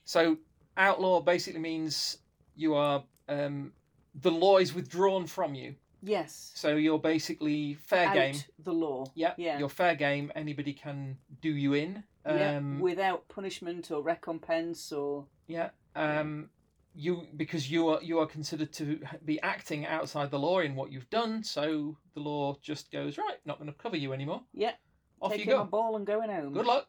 So, 0.06 0.38
outlaw 0.78 1.22
basically 1.22 1.60
means 1.62 2.18
you 2.56 2.76
are, 2.76 3.04
um, 3.28 3.74
the 4.22 4.32
law 4.32 4.58
is 4.58 4.74
withdrawn 4.74 5.26
from 5.28 5.56
you. 5.56 5.76
Yes. 6.06 6.52
So 6.54 6.76
you're 6.76 7.00
basically 7.00 7.76
fair 7.76 8.10
Out 8.10 8.14
game. 8.14 8.36
the 8.60 8.74
law. 8.74 9.06
Yeah, 9.16 9.34
Yeah. 9.38 9.58
You're 9.58 9.70
fair 9.70 9.96
game. 9.96 10.32
Anybody 10.36 10.74
can 10.74 11.18
do 11.42 11.50
you 11.50 11.74
in. 11.74 12.04
yeah. 12.26 12.58
Um, 12.58 12.80
Without 12.82 13.28
punishment 13.30 13.90
or 13.90 14.02
recompense 14.04 14.92
or 14.92 15.26
yeah. 15.48 15.70
Um, 15.96 16.50
you 16.96 17.26
because 17.38 17.70
you 17.72 17.88
are 17.90 18.02
you 18.04 18.20
are 18.20 18.26
considered 18.28 18.72
to 18.74 19.00
be 19.26 19.42
acting 19.42 19.86
outside 19.86 20.30
the 20.32 20.40
law 20.40 20.60
in 20.60 20.76
what 20.76 20.92
you've 20.92 21.10
done. 21.10 21.44
So 21.44 21.98
the 22.14 22.20
law 22.20 22.58
just 22.62 22.92
goes 22.92 23.18
right. 23.18 23.38
Not 23.46 23.58
going 23.60 23.72
to 23.72 23.78
cover 23.78 23.98
you 23.98 24.14
anymore. 24.14 24.42
Yeah. 24.54 24.74
Off 25.22 25.32
taking 25.32 25.50
you 25.50 25.56
a 25.56 25.60
go. 25.60 25.66
ball 25.66 25.96
and 25.96 26.06
going 26.06 26.30
home. 26.30 26.54
Good 26.54 26.66
luck. 26.66 26.88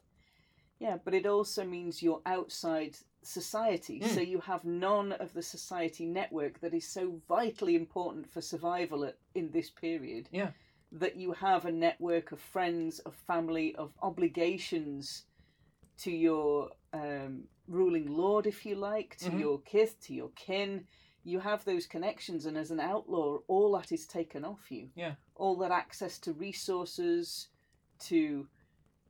Yeah, 0.80 0.98
but 1.04 1.14
it 1.14 1.24
also 1.24 1.64
means 1.64 2.02
you're 2.02 2.20
outside 2.26 2.96
society, 3.22 4.00
Mm. 4.00 4.08
so 4.14 4.20
you 4.20 4.40
have 4.40 4.64
none 4.64 5.12
of 5.12 5.32
the 5.32 5.40
society 5.42 6.04
network 6.04 6.60
that 6.60 6.74
is 6.74 6.86
so 6.86 7.20
vitally 7.28 7.74
important 7.76 8.30
for 8.30 8.40
survival 8.42 9.04
at, 9.04 9.16
in 9.34 9.50
this 9.52 9.70
period. 9.70 10.28
Yeah. 10.32 10.50
That 10.92 11.16
you 11.16 11.32
have 11.32 11.64
a 11.64 11.72
network 11.72 12.32
of 12.32 12.40
friends, 12.40 12.98
of 12.98 13.14
family, 13.14 13.74
of 13.76 13.92
obligations 14.02 15.24
to 15.98 16.10
your 16.10 16.70
um, 16.92 17.44
ruling 17.66 18.06
lord, 18.06 18.46
if 18.46 18.64
you 18.66 18.74
like, 18.74 19.16
to 19.18 19.30
Mhm. 19.30 19.40
your 19.40 19.58
kith, 19.60 20.00
to 20.02 20.14
your 20.14 20.30
kin. 20.30 20.86
You 21.22 21.40
have 21.40 21.64
those 21.64 21.86
connections, 21.86 22.44
and 22.44 22.56
as 22.58 22.70
an 22.70 22.80
outlaw, 22.80 23.38
all 23.48 23.72
that 23.78 23.90
is 23.92 24.06
taken 24.06 24.44
off 24.44 24.70
you. 24.70 24.90
Yeah. 24.94 25.14
All 25.36 25.56
that 25.56 25.70
access 25.70 26.18
to 26.20 26.32
resources, 26.34 27.48
to 28.00 28.46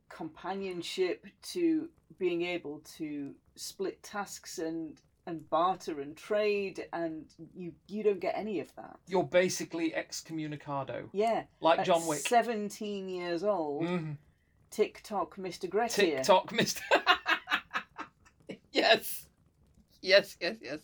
companionship 0.07 1.25
to 1.41 1.89
being 2.17 2.43
able 2.43 2.79
to 2.97 3.35
split 3.55 4.01
tasks 4.03 4.59
and 4.59 5.01
and 5.27 5.49
barter 5.49 5.99
and 6.01 6.15
trade 6.15 6.87
and 6.93 7.25
you 7.55 7.73
you 7.87 8.03
don't 8.03 8.19
get 8.19 8.37
any 8.37 8.59
of 8.59 8.73
that 8.75 8.99
You're 9.07 9.23
basically 9.23 9.91
excommunicado, 9.91 11.09
yeah 11.13 11.45
like 11.59 11.79
at 11.79 11.85
John 11.87 12.05
Wick. 12.05 12.19
17 12.19 13.09
years 13.09 13.43
old 13.43 13.83
Mhm. 13.83 14.17
tick 14.69 15.01
tock 15.03 15.35
mr 15.37 15.67
Grettir 15.67 16.17
TikTok, 16.17 16.51
Mister. 16.51 16.83
yes. 18.75 19.25
Yes. 20.01 20.37
Yes. 20.39 20.57
Yes. 20.61 20.79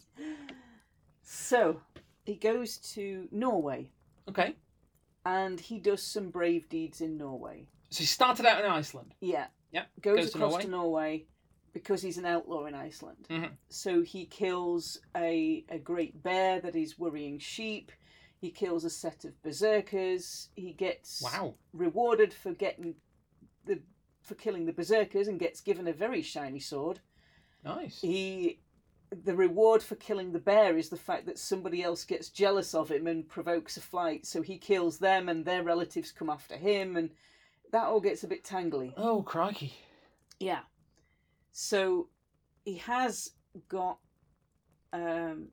so 1.23 1.79
he 2.25 2.35
goes 2.35 2.77
to 2.77 3.27
norway 3.31 3.89
Okay. 4.27 4.55
and 5.25 5.59
he 5.59 5.79
does 5.79 6.01
some 6.01 6.29
brave 6.29 6.69
deeds 6.69 7.01
in 7.01 7.17
norway 7.17 7.67
So 7.89 7.99
he 7.99 8.05
started 8.05 8.45
out 8.45 8.63
in 8.63 8.71
Iceland. 8.71 9.13
yeah 9.19 9.47
Yeah. 9.71 9.85
goes, 10.01 10.17
goes 10.17 10.31
to 10.31 10.37
across 10.37 10.51
Norway. 10.51 10.63
to 10.63 10.69
norway 10.69 11.25
because 11.73 12.01
he's 12.01 12.17
an 12.17 12.25
outlaw 12.25 12.65
in 12.65 12.75
iceland 12.75 13.27
Mhm. 13.29 13.51
so 13.69 14.01
he 14.01 14.25
kills 14.25 14.99
a, 15.15 15.65
a 15.69 15.77
great 15.79 16.21
bear 16.23 16.59
that 16.61 16.75
is 16.75 16.97
worrying 16.99 17.39
sheep 17.39 17.91
he 18.39 18.49
kills 18.49 18.83
a 18.85 18.89
set 18.89 19.23
of 19.25 19.41
berserkers 19.43 20.49
he 20.55 20.73
gets 20.73 21.21
Wow. 21.21 21.55
rewarded 21.73 22.33
for 22.33 22.53
getting 22.53 22.95
the 23.65 23.81
for 24.21 24.35
killing 24.35 24.65
the 24.65 24.73
berserkers 24.73 25.27
and 25.27 25.39
gets 25.39 25.61
given 25.61 25.87
a 25.87 25.93
very 25.93 26.21
shiny 26.21 26.59
sword 26.59 26.99
Nice. 27.63 27.99
he 28.01 28.59
the 29.23 29.35
reward 29.35 29.83
for 29.83 29.95
killing 29.95 30.31
the 30.31 30.39
bear 30.39 30.77
is 30.77 30.89
the 30.89 30.95
fact 30.97 31.25
that 31.25 31.37
somebody 31.37 31.83
else 31.83 32.05
gets 32.05 32.29
jealous 32.29 32.73
of 32.73 32.89
him 32.89 33.07
and 33.07 33.27
provokes 33.27 33.75
a 33.77 33.81
fight 33.81 34.25
so 34.25 34.41
he 34.41 34.57
kills 34.57 34.99
them 34.99 35.27
and 35.29 35.43
their 35.43 35.63
relatives 35.63 36.11
come 36.11 36.29
after 36.29 36.55
him 36.55 36.95
and 36.95 37.09
that 37.71 37.83
all 37.83 37.99
gets 37.99 38.23
a 38.23 38.27
bit 38.27 38.43
tangly 38.43 38.93
Oh 38.97 39.21
crikey. 39.21 39.73
yeah. 40.39 40.61
So 41.51 42.07
he 42.63 42.77
has 42.77 43.31
got 43.67 43.97
um 44.93 45.49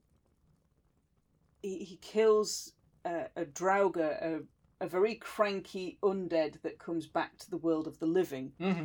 he, 1.63 1.79
he 1.85 1.97
kills 1.97 2.73
a, 3.05 3.27
a 3.37 3.45
Draugr, 3.45 4.23
a, 4.23 4.41
a 4.81 4.89
very 4.89 5.17
cranky 5.17 5.99
undead 6.03 6.63
that 6.63 6.79
comes 6.79 7.07
back 7.07 7.37
to 7.39 7.51
the 7.51 7.57
world 7.57 7.87
of 7.89 7.99
the 7.99 8.07
living, 8.07 8.53
hmm 8.61 8.85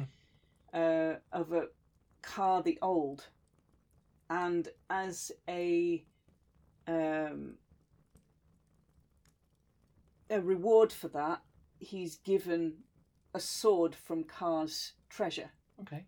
uh, 0.73 1.13
of 1.31 1.51
a 1.53 1.67
Kar 2.23 2.63
the 2.63 2.79
Old. 2.81 3.27
And 4.29 4.67
as 4.89 5.31
a 5.47 6.03
um 6.87 7.55
a 10.29 10.41
reward 10.41 10.91
for 10.91 11.09
that, 11.09 11.41
he's 11.79 12.15
given 12.17 12.73
a 13.35 13.39
sword 13.39 13.93
from 13.95 14.23
Kar's 14.23 14.93
treasure. 15.09 15.51
Okay. 15.81 16.05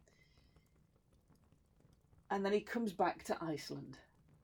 and 2.31 2.43
then 2.43 2.53
he 2.53 2.59
comes 2.61 2.91
back 2.91 3.23
to 3.23 3.37
Iceland 3.41 3.97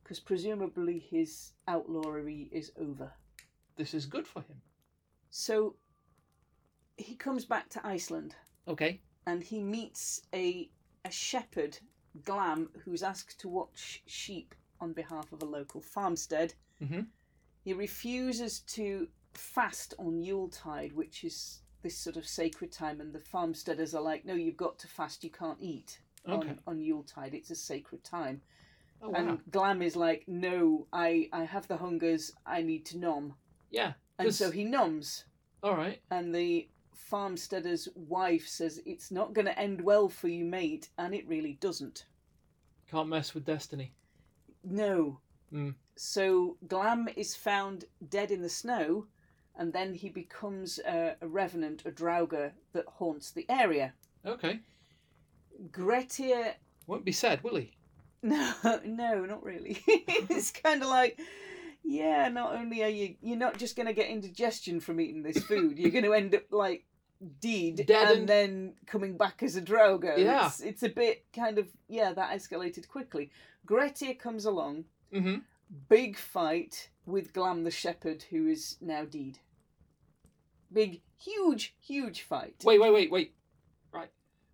because 0.03 0.19
presumably 0.19 0.99
his 0.99 1.53
outlawry 1.67 2.47
is 2.51 2.71
over. 2.79 3.11
This 3.75 3.93
is 3.93 4.05
good 4.05 4.27
for 4.27 4.41
him. 4.41 4.61
So 5.31 5.75
he 6.97 7.15
comes 7.15 7.43
back 7.45 7.69
to 7.69 7.85
Iceland 7.85 8.35
Okay. 8.67 9.01
and 9.25 9.41
he 9.43 9.61
meets 9.63 10.21
a 10.33 10.69
a 11.05 11.11
shepherd, 11.11 11.77
Glam, 12.23 12.69
who's 12.83 13.03
asked 13.03 13.39
to 13.41 13.47
watch 13.49 14.01
sheep 14.05 14.55
on 14.79 14.93
behalf 14.93 15.31
of 15.31 15.41
a 15.41 15.45
local 15.45 15.81
farmstead. 15.81 16.53
Mhm. 16.81 17.07
He 17.63 17.73
refuses 17.73 18.59
to 18.61 19.07
fast 19.33 19.93
on 19.99 20.21
Yuletide, 20.21 20.93
which 20.93 21.23
is 21.23 21.61
this 21.83 21.97
sort 21.97 22.17
of 22.17 22.27
sacred 22.27 22.71
time, 22.71 22.99
and 23.01 23.13
the 23.13 23.19
farmsteaders 23.19 23.93
are 23.93 24.01
like, 24.01 24.25
"No, 24.25 24.33
you've 24.33 24.57
got 24.57 24.77
to 24.79 24.87
fast. 24.87 25.23
You 25.23 25.29
can't 25.31 25.59
eat 25.61 26.01
Okay. 26.27 26.49
on, 26.49 26.59
on 26.67 26.79
Yuletide. 26.81 27.33
It's 27.33 27.49
a 27.51 27.55
sacred 27.55 28.03
time." 28.03 28.41
Oh 29.01 29.09
wow. 29.09 29.15
And 29.19 29.51
Glam 29.51 29.81
is 29.81 29.95
like, 29.95 30.27
no, 30.27 30.85
I, 30.93 31.27
I 31.33 31.43
have 31.45 31.67
the 31.67 31.77
hungers, 31.77 32.31
I 32.45 32.61
need 32.61 32.85
to 32.87 32.97
nom. 32.99 33.35
yeah. 33.71 33.93
And 34.19 34.31
so 34.35 34.51
he 34.51 34.63
noms. 34.63 35.25
All 35.63 35.75
right. 35.75 35.99
And 36.11 36.35
the 36.35 36.69
farmsteader's 37.01 37.89
wife 37.95 38.47
says, 38.47 38.81
it's 38.85 39.11
not 39.11 39.33
going 39.33 39.45
to 39.45 39.59
end 39.59 39.81
well 39.81 40.09
for 40.09 40.27
you, 40.27 40.45
mate. 40.45 40.89
And 40.97 41.13
it 41.13 41.27
really 41.27 41.53
doesn't. 41.53 42.05
Can't 42.89 43.09
mess 43.09 43.33
with 43.33 43.45
destiny. 43.45 43.93
No. 44.63 45.19
Mm. 45.53 45.75
So 45.95 46.57
Glam 46.67 47.09
is 47.15 47.35
found 47.35 47.85
dead 48.09 48.31
in 48.31 48.41
the 48.41 48.49
snow, 48.49 49.07
and 49.55 49.73
then 49.73 49.93
he 49.93 50.09
becomes 50.09 50.79
a, 50.79 51.15
a 51.21 51.27
revenant, 51.27 51.83
a 51.85 51.91
Draugr 51.91 52.51
that 52.73 52.85
haunts 52.87 53.31
the 53.31 53.45
area. 53.49 53.93
Okay. 54.25 54.59
Grettir 55.71 56.55
Won't 56.87 57.05
be 57.05 57.11
said, 57.11 57.43
will 57.43 57.57
he? 57.57 57.71
No, 58.23 58.53
no, 58.85 59.25
not 59.25 59.43
really. 59.43 59.81
it's 59.87 60.51
kind 60.51 60.83
of 60.83 60.89
like, 60.89 61.19
yeah, 61.83 62.29
not 62.29 62.53
only 62.53 62.83
are 62.83 62.87
you, 62.87 63.15
you're 63.19 63.35
not 63.35 63.57
just 63.57 63.75
going 63.75 63.87
to 63.87 63.93
get 63.93 64.09
indigestion 64.09 64.79
from 64.79 65.01
eating 65.01 65.23
this 65.23 65.43
food, 65.43 65.79
you're 65.79 65.89
going 65.89 66.03
to 66.03 66.13
end 66.13 66.35
up 66.35 66.43
like 66.51 66.85
deed 67.39 67.85
Dead 67.85 68.09
and 68.09 68.19
and- 68.21 68.29
then 68.29 68.73
coming 68.87 69.17
back 69.17 69.43
as 69.43 69.55
a 69.55 69.61
Draugr. 69.61 70.17
Yeah. 70.17 70.47
It's, 70.47 70.61
it's 70.61 70.83
a 70.83 70.89
bit 70.89 71.25
kind 71.35 71.57
of, 71.57 71.67
yeah, 71.87 72.13
that 72.13 72.31
escalated 72.37 72.87
quickly. 72.87 73.31
Grettir 73.65 74.13
comes 74.15 74.45
along, 74.45 74.85
Mm-hmm. 75.13 75.39
big 75.89 76.17
fight 76.17 76.89
with 77.05 77.33
Glam 77.33 77.63
the 77.63 77.71
Shepherd, 77.71 78.23
who 78.29 78.47
is 78.47 78.77
now 78.81 79.05
deed. 79.05 79.39
Big, 80.73 81.01
huge, 81.17 81.75
huge 81.81 82.21
fight. 82.21 82.55
Wait, 82.63 82.79
wait, 82.79 82.93
wait, 82.93 83.11
wait. 83.11 83.33
Right. 83.93 84.09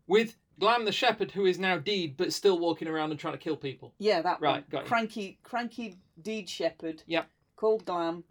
With 0.07 0.35
Glam 0.59 0.85
the 0.85 0.91
Shepherd, 0.91 1.31
who 1.31 1.45
is 1.45 1.59
now 1.59 1.77
Deed, 1.77 2.17
but 2.17 2.33
still 2.33 2.57
walking 2.57 2.87
around 2.87 3.11
and 3.11 3.19
trying 3.19 3.33
to 3.35 3.39
kill 3.39 3.55
people. 3.55 3.93
Yeah, 3.99 4.21
that 4.23 4.41
Right, 4.41 4.53
one. 4.55 4.63
got 4.71 4.83
you. 4.83 4.87
Cranky, 4.87 5.39
cranky 5.43 5.95
deed 6.21 6.49
shepherd. 6.49 7.03
Yep. 7.05 7.29
Called 7.55 7.85
Glam. 7.85 8.23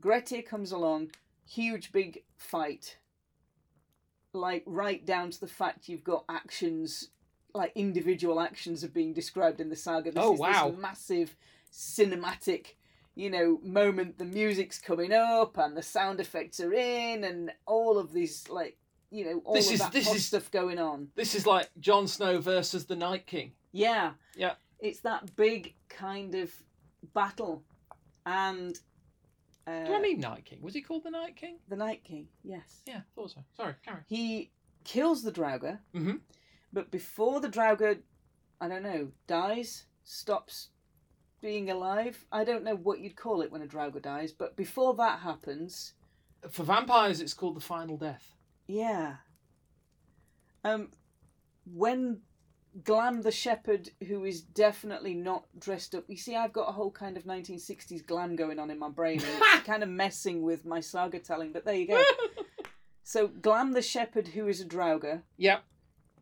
Grettir 0.00 0.40
comes 0.42 0.72
along. 0.72 1.10
Huge 1.46 1.92
big 1.92 2.22
fight. 2.38 2.96
Like 4.32 4.62
right 4.66 5.04
down 5.04 5.30
to 5.30 5.40
the 5.40 5.46
fact 5.48 5.88
you've 5.88 6.04
got 6.04 6.24
actions, 6.28 7.10
like 7.54 7.72
individual 7.74 8.40
actions 8.40 8.84
are 8.84 8.88
being 8.88 9.12
described 9.12 9.60
in 9.60 9.68
the 9.68 9.76
saga. 9.76 10.12
This 10.12 10.22
Oh, 10.24 10.34
is 10.34 10.40
wow. 10.40 10.70
this 10.70 10.78
massive 10.78 11.36
cinematic, 11.72 12.74
you 13.14 13.28
know, 13.30 13.58
moment. 13.62 14.18
The 14.18 14.24
music's 14.24 14.78
coming 14.78 15.12
up 15.12 15.58
and 15.58 15.76
the 15.76 15.82
sound 15.82 16.20
effects 16.20 16.60
are 16.60 16.72
in, 16.72 17.24
and 17.24 17.50
all 17.66 17.98
of 17.98 18.12
these 18.12 18.48
like, 18.48 18.76
you 19.10 19.24
know, 19.24 19.42
all 19.44 19.54
This 19.54 19.68
of 19.68 19.74
is- 19.74 19.80
that 19.80 19.92
this 19.92 20.14
is- 20.14 20.26
stuff 20.26 20.50
going 20.50 20.78
on. 20.78 21.10
This 21.16 21.34
is 21.34 21.46
like 21.46 21.68
Jon 21.80 22.06
Snow 22.06 22.38
versus 22.40 22.86
the 22.86 22.96
Night 22.96 23.26
King. 23.26 23.52
Yeah. 23.72 24.12
Yeah. 24.36 24.54
It's 24.78 25.00
that 25.00 25.34
big 25.36 25.74
kind 25.88 26.34
of 26.36 26.52
battle. 27.14 27.64
And 28.24 28.78
uh, 29.70 29.86
Do 29.86 29.94
I 29.94 30.00
mean 30.00 30.20
Night 30.20 30.44
King? 30.44 30.60
Was 30.62 30.74
he 30.74 30.82
called 30.82 31.04
the 31.04 31.10
Night 31.10 31.36
King? 31.36 31.58
the 31.68 31.76
Night 31.76 32.02
King, 32.04 32.28
yes. 32.42 32.82
Yeah, 32.86 33.00
thought 33.14 33.30
so. 33.30 33.40
Sorry, 33.56 33.74
carry. 33.84 34.00
He 34.06 34.50
kills 34.84 35.22
the 35.22 35.32
Draugr, 35.32 35.78
Mhm. 35.94 36.20
but 36.72 36.90
before 36.90 37.40
the 37.40 37.48
Draugr, 37.48 38.00
I 38.60 38.68
don't 38.68 38.82
know, 38.82 39.12
dies, 39.26 39.86
stops 40.04 40.70
being 41.40 41.70
alive. 41.70 42.26
I 42.30 42.44
don't 42.44 42.64
know 42.64 42.76
what 42.76 43.00
you'd 43.00 43.16
call 43.16 43.40
it 43.42 43.50
when 43.50 43.62
a 43.62 43.66
Draugr 43.66 44.02
dies, 44.02 44.32
but 44.32 44.56
before 44.56 44.94
that 44.96 45.20
happens, 45.20 45.94
For 46.50 46.64
vampires, 46.64 47.20
it's 47.20 47.34
called 47.34 47.56
the 47.56 47.60
Final 47.60 47.96
Death. 47.98 48.34
yeah. 48.66 49.16
Um, 50.64 50.92
when 51.64 52.20
Glam 52.84 53.22
the 53.22 53.32
Shepherd, 53.32 53.90
who 54.06 54.24
is 54.24 54.40
definitely 54.42 55.14
not 55.14 55.44
dressed 55.58 55.94
up. 55.94 56.04
You 56.08 56.16
see, 56.16 56.36
I've 56.36 56.52
got 56.52 56.68
a 56.68 56.72
whole 56.72 56.90
kind 56.90 57.16
of 57.16 57.24
1960s 57.24 58.06
glam 58.06 58.36
going 58.36 58.58
on 58.58 58.70
in 58.70 58.78
my 58.78 58.88
brain, 58.88 59.20
and 59.20 59.42
it's 59.42 59.66
kind 59.66 59.82
of 59.82 59.88
messing 59.88 60.42
with 60.42 60.64
my 60.64 60.80
saga 60.80 61.18
telling, 61.18 61.52
but 61.52 61.64
there 61.64 61.74
you 61.74 61.88
go. 61.88 62.02
So, 63.02 63.26
Glam 63.26 63.72
the 63.72 63.82
Shepherd, 63.82 64.28
who 64.28 64.46
is 64.46 64.60
a 64.60 64.64
Draugr, 64.64 65.22
Yep. 65.36 65.64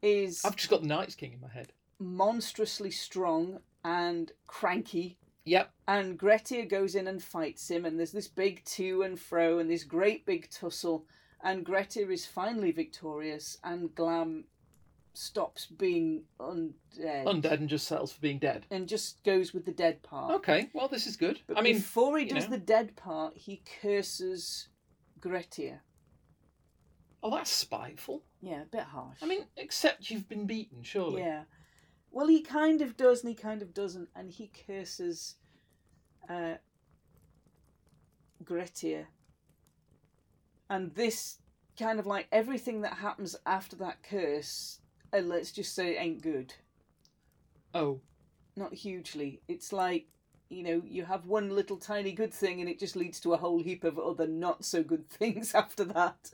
is 0.01 0.43
I've 0.43 0.57
just 0.57 0.71
got 0.71 0.81
the 0.81 0.89
Night's 0.89 1.15
King 1.15 1.35
in 1.35 1.41
my 1.41 1.49
head. 1.49 1.73
monstrously 1.99 2.91
strong 2.91 3.59
and 3.85 4.33
cranky. 4.47 5.19
Yep. 5.45 5.71
And 5.87 6.19
Grettir 6.19 6.65
goes 6.65 6.95
in 6.95 7.07
and 7.07 7.23
fights 7.23 7.71
him, 7.71 7.85
and 7.85 7.99
there's 7.99 8.13
this 8.13 8.29
big 8.29 8.65
to 8.67 9.03
and 9.03 9.21
fro, 9.21 9.59
and 9.59 9.71
this 9.71 9.85
great 9.85 10.25
big 10.25 10.49
tussle. 10.51 11.05
And 11.43 11.63
Grettir 11.65 12.11
is 12.11 12.25
finally 12.25 12.73
victorious, 12.73 13.59
and 13.63 13.95
Glam 13.95 14.45
stops 15.15 15.67
being 15.67 16.23
undead. 16.41 17.25
Undead 17.25 17.53
and 17.53 17.69
just 17.69 17.89
settles 17.89 18.13
for 18.13 18.21
being 18.21 18.39
dead. 18.39 18.67
And 18.71 18.89
just 18.89 19.23
goes 19.25 19.53
with 19.53 19.65
the 19.65 19.73
dead 19.73 20.03
part. 20.03 20.35
Okay, 20.37 20.71
well, 20.73 20.89
this 20.89 21.07
is 21.07 21.17
good. 21.17 21.41
But 21.47 21.59
I 21.59 21.63
mean, 21.63 21.77
before 21.77 22.19
he 22.19 22.25
does 22.27 22.45
know. 22.45 22.57
the 22.57 22.63
dead 22.63 22.97
part, 22.97 23.37
he 23.37 23.63
curses 23.81 24.69
Grettir. 25.21 25.81
oh, 27.23 27.31
that's 27.31 27.51
spiteful. 27.51 28.23
Yeah, 28.41 28.63
a 28.63 28.67
bit 28.67 28.83
harsh. 28.85 29.19
I 29.23 29.27
mean, 29.27 29.45
except 29.57 30.11
you've 30.11 30.29
been 30.29 30.47
beaten, 30.47 30.83
surely. 30.83 31.23
Yeah. 31.23 31.43
Well, 32.11 32.29
he 32.29 32.41
kind 32.43 32.81
of 32.81 32.97
does 32.97 33.23
and 33.23 33.29
he 33.29 33.35
kind 33.35 33.63
of 33.63 33.75
doesn't, 33.75 34.09
and 34.15 34.31
he 34.31 34.51
curses 34.67 35.35
uh, 36.29 36.55
Grettir. 38.45 39.07
And 40.71 40.95
this 40.95 41.39
kind 41.79 41.99
of 41.99 42.07
like 42.07 42.27
everything 42.33 42.83
that 42.83 42.95
happens 42.95 43.37
after 43.47 43.77
that 43.77 44.03
curse, 44.03 44.81
uh, 45.13 45.19
let's 45.19 45.53
just 45.53 45.75
say, 45.75 45.95
it 45.97 46.01
ain't 46.01 46.23
good. 46.23 46.55
Oh, 47.75 48.01
Not 48.57 48.75
hugely. 48.75 49.41
It's 49.49 49.73
like, 49.73 50.07
you 50.49 50.63
know, 50.63 50.83
you 50.87 51.05
have 51.05 51.27
one 51.27 51.51
little 51.51 51.77
tiny 51.77 52.13
good 52.13 52.33
thing 52.33 52.61
and 52.61 52.69
it 52.69 52.79
just 52.79 52.97
leads 52.97 53.21
to 53.21 53.35
a 53.35 53.37
whole 53.37 53.63
heap 53.63 53.85
of 53.85 53.99
other 53.99 54.27
not 54.27 54.65
so 54.65 54.83
good 54.83 55.09
things 55.11 55.55
after 55.55 55.85
that. 55.85 56.31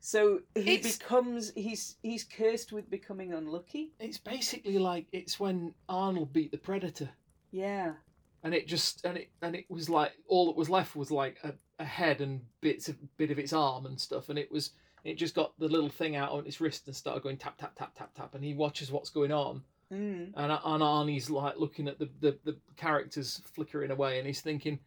So 0.00 0.40
he 0.54 0.74
It's- 0.74 0.98
becomes 0.98 1.52
he's 1.54 1.96
he's 2.02 2.24
cursed 2.24 2.72
with 2.72 2.90
becoming 2.90 3.32
unlucky. 3.32 3.92
it's 4.00 4.18
basically 4.18 4.78
like 4.78 5.06
it's 5.12 5.38
when 5.38 5.74
Arnold 5.88 6.32
beat 6.32 6.50
the 6.50 6.58
Predator, 6.58 7.10
Yeah. 7.52 7.94
and 8.42 8.52
it 8.52 8.66
just 8.66 9.04
and 9.04 9.16
it 9.18 9.30
and 9.42 9.54
it 9.54 9.66
was 9.70 9.88
like 9.88 10.12
all 10.26 10.46
that 10.46 10.56
was 10.56 10.68
left 10.68 10.96
was 10.96 11.12
like 11.12 11.38
a, 11.44 11.52
a 11.78 11.84
head 11.84 12.20
and 12.20 12.40
bits 12.60 12.88
of 12.88 12.96
bit 13.16 13.30
of 13.30 13.38
its 13.38 13.52
arm 13.52 13.86
and 13.86 14.00
stuff, 14.00 14.28
and 14.28 14.38
it 14.40 14.50
was 14.50 14.70
it 15.04 15.14
just 15.14 15.34
got 15.34 15.58
the 15.58 15.68
little 15.68 15.88
thing 15.88 16.16
out 16.16 16.32
on 16.32 16.46
its 16.46 16.60
wrist 16.60 16.86
and 16.86 16.94
started 16.96 17.22
going 17.22 17.36
tap 17.36 17.56
tap 17.58 17.74
tap 17.76 17.92
tap 17.96 18.14
tap, 18.14 18.34
and 18.34 18.44
he 18.44 18.54
watches 18.54 18.90
what's 18.92 19.10
going 19.10 19.32
on, 19.32 19.62
Mm. 19.92 20.32
and 20.36 20.52
and 20.52 20.82
Arnie's 20.82 21.28
like 21.28 21.56
looking 21.58 21.86
at 21.88 21.98
the 21.98 22.08
the, 22.20 22.38
the 22.44 22.56
characters 22.76 23.42
flickering 23.54 23.90
away, 23.90 24.18
and 24.18 24.26
he's 24.26 24.40
thinking, 24.40 24.78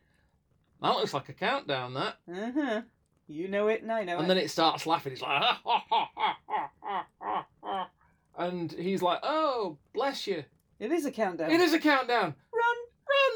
that 0.81 0.95
looks 0.95 1.13
like 1.13 1.29
a 1.29 1.33
countdown 1.33 1.93
that. 1.93 2.15
Uh 2.31 2.51
huh. 2.51 2.81
You 3.27 3.47
know 3.47 3.67
it, 3.69 3.81
and 3.81 3.91
I 3.91 4.03
know 4.03 4.13
And 4.13 4.19
it. 4.19 4.21
And 4.21 4.29
then 4.29 4.37
it 4.37 4.49
starts 4.51 4.85
laughing. 4.85 5.11
He's 5.13 5.21
like, 5.21 5.41
"Ah, 5.41 5.61
ha, 5.63 5.83
ha, 5.89 6.09
ha, 6.15 6.37
ha, 6.47 6.69
ha, 6.81 7.05
ha, 7.21 7.45
ha." 7.63 7.89
and 8.37 8.71
he's 8.71 9.01
like, 9.01 9.19
"Oh, 9.23 9.77
bless 9.93 10.27
you! 10.27 10.43
It 10.79 10.91
is 10.91 11.05
a 11.05 11.11
countdown. 11.11 11.51
It 11.51 11.59
is 11.61 11.73
a 11.73 11.79
countdown. 11.79 12.35
Run. 12.53 12.75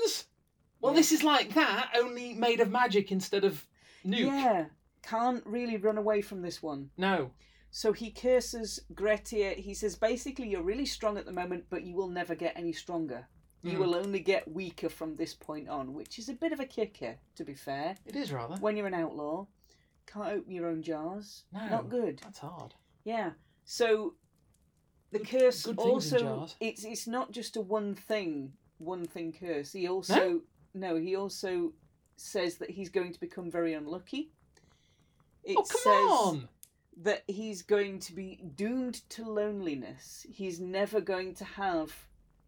Runs." 0.03 0.25
Well, 0.81 0.93
Yeah. 0.93 0.99
this 0.99 1.11
is 1.11 1.23
like 1.23 1.53
that, 1.55 1.91
only 1.97 2.33
made 2.33 2.59
of 2.61 2.69
magic 2.71 3.11
instead 3.11 3.43
of 3.43 3.65
nuke. 4.05 4.25
Yeah. 4.27 4.65
Can't 5.01 5.45
really 5.45 5.77
run 5.77 5.97
away 5.97 6.21
from 6.21 6.41
this 6.41 6.62
one. 6.62 6.89
No. 6.97 7.31
So 7.71 7.93
he 7.93 8.12
curses 8.12 8.79
Grettir. 8.93 9.53
He 9.55 9.73
says 9.73 9.95
basically, 9.95 10.49
you're 10.49 10.63
really 10.63 10.85
strong 10.85 11.17
at 11.17 11.25
the 11.25 11.31
moment, 11.31 11.65
but 11.69 11.83
you 11.83 11.95
will 11.95 12.07
never 12.07 12.35
get 12.35 12.53
any 12.57 12.73
stronger. 12.73 13.27
You 13.62 13.73
Mhm. 13.73 13.79
will 13.79 13.95
only 13.95 14.19
get 14.21 14.47
weaker 14.51 14.89
from 14.89 15.15
this 15.15 15.33
point 15.35 15.67
on, 15.69 15.93
which 15.93 16.17
is 16.17 16.29
a 16.29 16.33
bit 16.33 16.53
of 16.53 16.59
a 16.59 16.65
kicker, 16.65 17.19
to 17.35 17.43
be 17.43 17.53
fair. 17.53 17.97
It 18.05 18.15
is 18.15 18.31
rather. 18.31 18.55
When 18.57 18.75
you're 18.77 18.88
an 18.88 18.93
outlaw, 18.93 19.47
can't 20.07 20.29
open 20.29 20.51
your 20.51 20.67
own 20.67 20.81
jars. 20.81 21.43
No. 21.51 21.67
Not 21.67 21.89
good. 21.89 22.19
That's 22.23 22.39
hard. 22.39 22.73
Yeah. 23.03 23.33
So 23.65 24.15
the 25.12 25.19
Good- 25.19 25.27
curse 25.27 25.63
good 25.65 25.77
things 25.77 25.88
in 25.88 25.91
also 25.91 26.19
jars. 26.19 26.55
it's 26.59 26.83
it's 26.85 27.07
not 27.07 27.31
just 27.31 27.55
a 27.57 27.62
one 27.62 27.95
thing 27.95 28.53
one 28.77 29.05
thing 29.05 29.31
curse. 29.33 29.73
He 29.73 29.88
also 29.88 30.41
no, 30.73 30.95
he 30.95 31.15
also 31.15 31.73
says 32.15 32.57
that 32.59 32.69
he's 32.71 32.89
going 32.89 33.12
to 33.13 33.19
become 33.19 33.51
very 33.51 33.73
unlucky. 33.73 34.31
Oh, 35.49 35.51
it 35.51 35.57
oh, 35.57 35.63
come 35.63 35.81
says 35.81 36.41
on. 36.41 36.49
that 37.03 37.23
he's 37.27 37.62
going 37.62 37.99
to 37.99 38.13
be 38.13 38.39
doomed 38.55 39.01
to 39.09 39.25
loneliness. 39.25 40.25
He's 40.31 40.59
never 40.59 41.01
going 41.01 41.35
to 41.35 41.45
have 41.45 41.93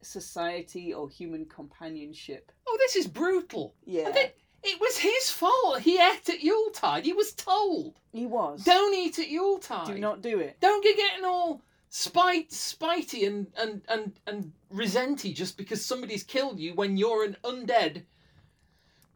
society 0.01 0.93
or 0.93 1.09
human 1.09 1.45
companionship. 1.45 2.51
Oh, 2.67 2.77
this 2.79 2.95
is 2.95 3.07
brutal. 3.07 3.75
Yeah. 3.85 4.07
And 4.07 4.15
then 4.15 4.29
it 4.63 4.79
was 4.79 4.97
his 4.97 5.29
fault. 5.29 5.79
He 5.81 5.95
ate 5.95 6.29
at 6.29 6.43
Yuletide. 6.43 7.05
He 7.05 7.13
was 7.13 7.33
told, 7.33 7.99
he 8.11 8.25
was. 8.25 8.63
"Don't 8.63 8.93
eat 8.93 9.17
at 9.19 9.29
Yuletide. 9.29 9.87
do 9.87 9.99
not 9.99 10.21
do 10.21 10.39
it. 10.39 10.57
Don't 10.59 10.83
get 10.83 10.97
getting 10.97 11.25
all 11.25 11.61
spite, 11.89 12.49
spitey 12.49 13.27
and, 13.27 13.47
and, 13.57 13.81
and, 13.89 14.13
and 14.27 14.51
resenty 14.73 15.35
just 15.35 15.57
because 15.57 15.83
somebody's 15.83 16.23
killed 16.23 16.59
you 16.59 16.73
when 16.73 16.97
you're 16.97 17.23
an 17.23 17.37
undead 17.43 18.03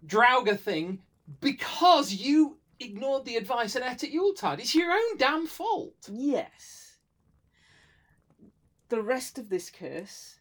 Draugr 0.06 0.60
thing 0.60 1.00
because 1.41 2.13
you 2.13 2.58
ignored 2.80 3.26
the 3.26 3.36
advice 3.36 3.76
and 3.76 3.86
ate 3.86 4.04
at 4.04 4.12
Yuletide. 4.12 4.60
It's 4.60 4.76
your 4.76 4.92
own 4.92 5.18
damn 5.18 5.48
fault. 5.48 6.10
Yes. 6.12 6.98
The 8.90 9.02
rest 9.02 9.38
of 9.40 9.50
this 9.50 9.70
curse 9.70 10.40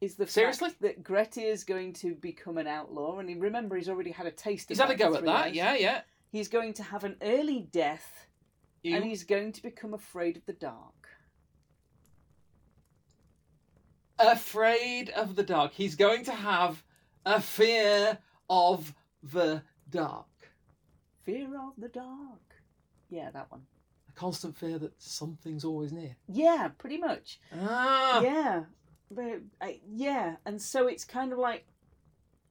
is 0.00 0.14
the 0.14 0.26
Seriously? 0.26 0.70
fact 0.70 0.82
that 0.82 1.02
Grettir 1.02 1.44
is 1.46 1.64
going 1.64 1.92
to 1.94 2.14
become 2.14 2.58
an 2.58 2.66
outlaw, 2.66 3.18
and 3.18 3.28
he, 3.28 3.34
remember 3.36 3.76
he's 3.76 3.88
already 3.88 4.10
had 4.10 4.26
a 4.26 4.30
taste 4.30 4.64
of 4.70 4.76
He's 4.76 4.80
had 4.80 4.90
a 4.90 4.96
go 4.96 5.14
at 5.14 5.24
that, 5.24 5.54
years. 5.54 5.56
yeah, 5.56 5.74
yeah. 5.74 6.00
He's 6.30 6.48
going 6.48 6.72
to 6.74 6.82
have 6.82 7.04
an 7.04 7.16
early 7.22 7.60
death, 7.72 8.26
You, 8.82 8.96
and 8.96 9.04
he's 9.04 9.24
going 9.24 9.52
to 9.52 9.62
become 9.62 9.94
afraid 9.94 10.36
of 10.36 10.46
the 10.46 10.52
dark. 10.54 10.94
afraid 14.18 15.10
of 15.10 15.34
the 15.34 15.42
dark. 15.42 15.72
He's 15.72 15.96
going 15.96 16.24
to 16.26 16.32
have 16.32 16.82
a 17.26 17.40
fear 17.40 18.18
of 18.48 18.94
the 19.22 19.62
dark. 19.90 20.26
Fear 21.24 21.56
of 21.56 21.72
the 21.78 21.88
dark. 21.88 22.40
Yeah, 23.10 23.30
that 23.30 23.50
one. 23.50 23.62
A 24.08 24.12
constant 24.12 24.56
fear 24.56 24.78
that 24.78 24.92
something's 25.00 25.64
always 25.64 25.92
near. 25.92 26.16
Yeah, 26.28 26.68
pretty 26.78 26.98
much. 26.98 27.38
Ah. 27.60 28.20
Yeah, 28.22 28.64
but 29.10 29.40
uh, 29.60 29.68
yeah, 29.88 30.36
and 30.46 30.60
so 30.60 30.86
it's 30.86 31.04
kind 31.04 31.32
of 31.32 31.38
like 31.38 31.66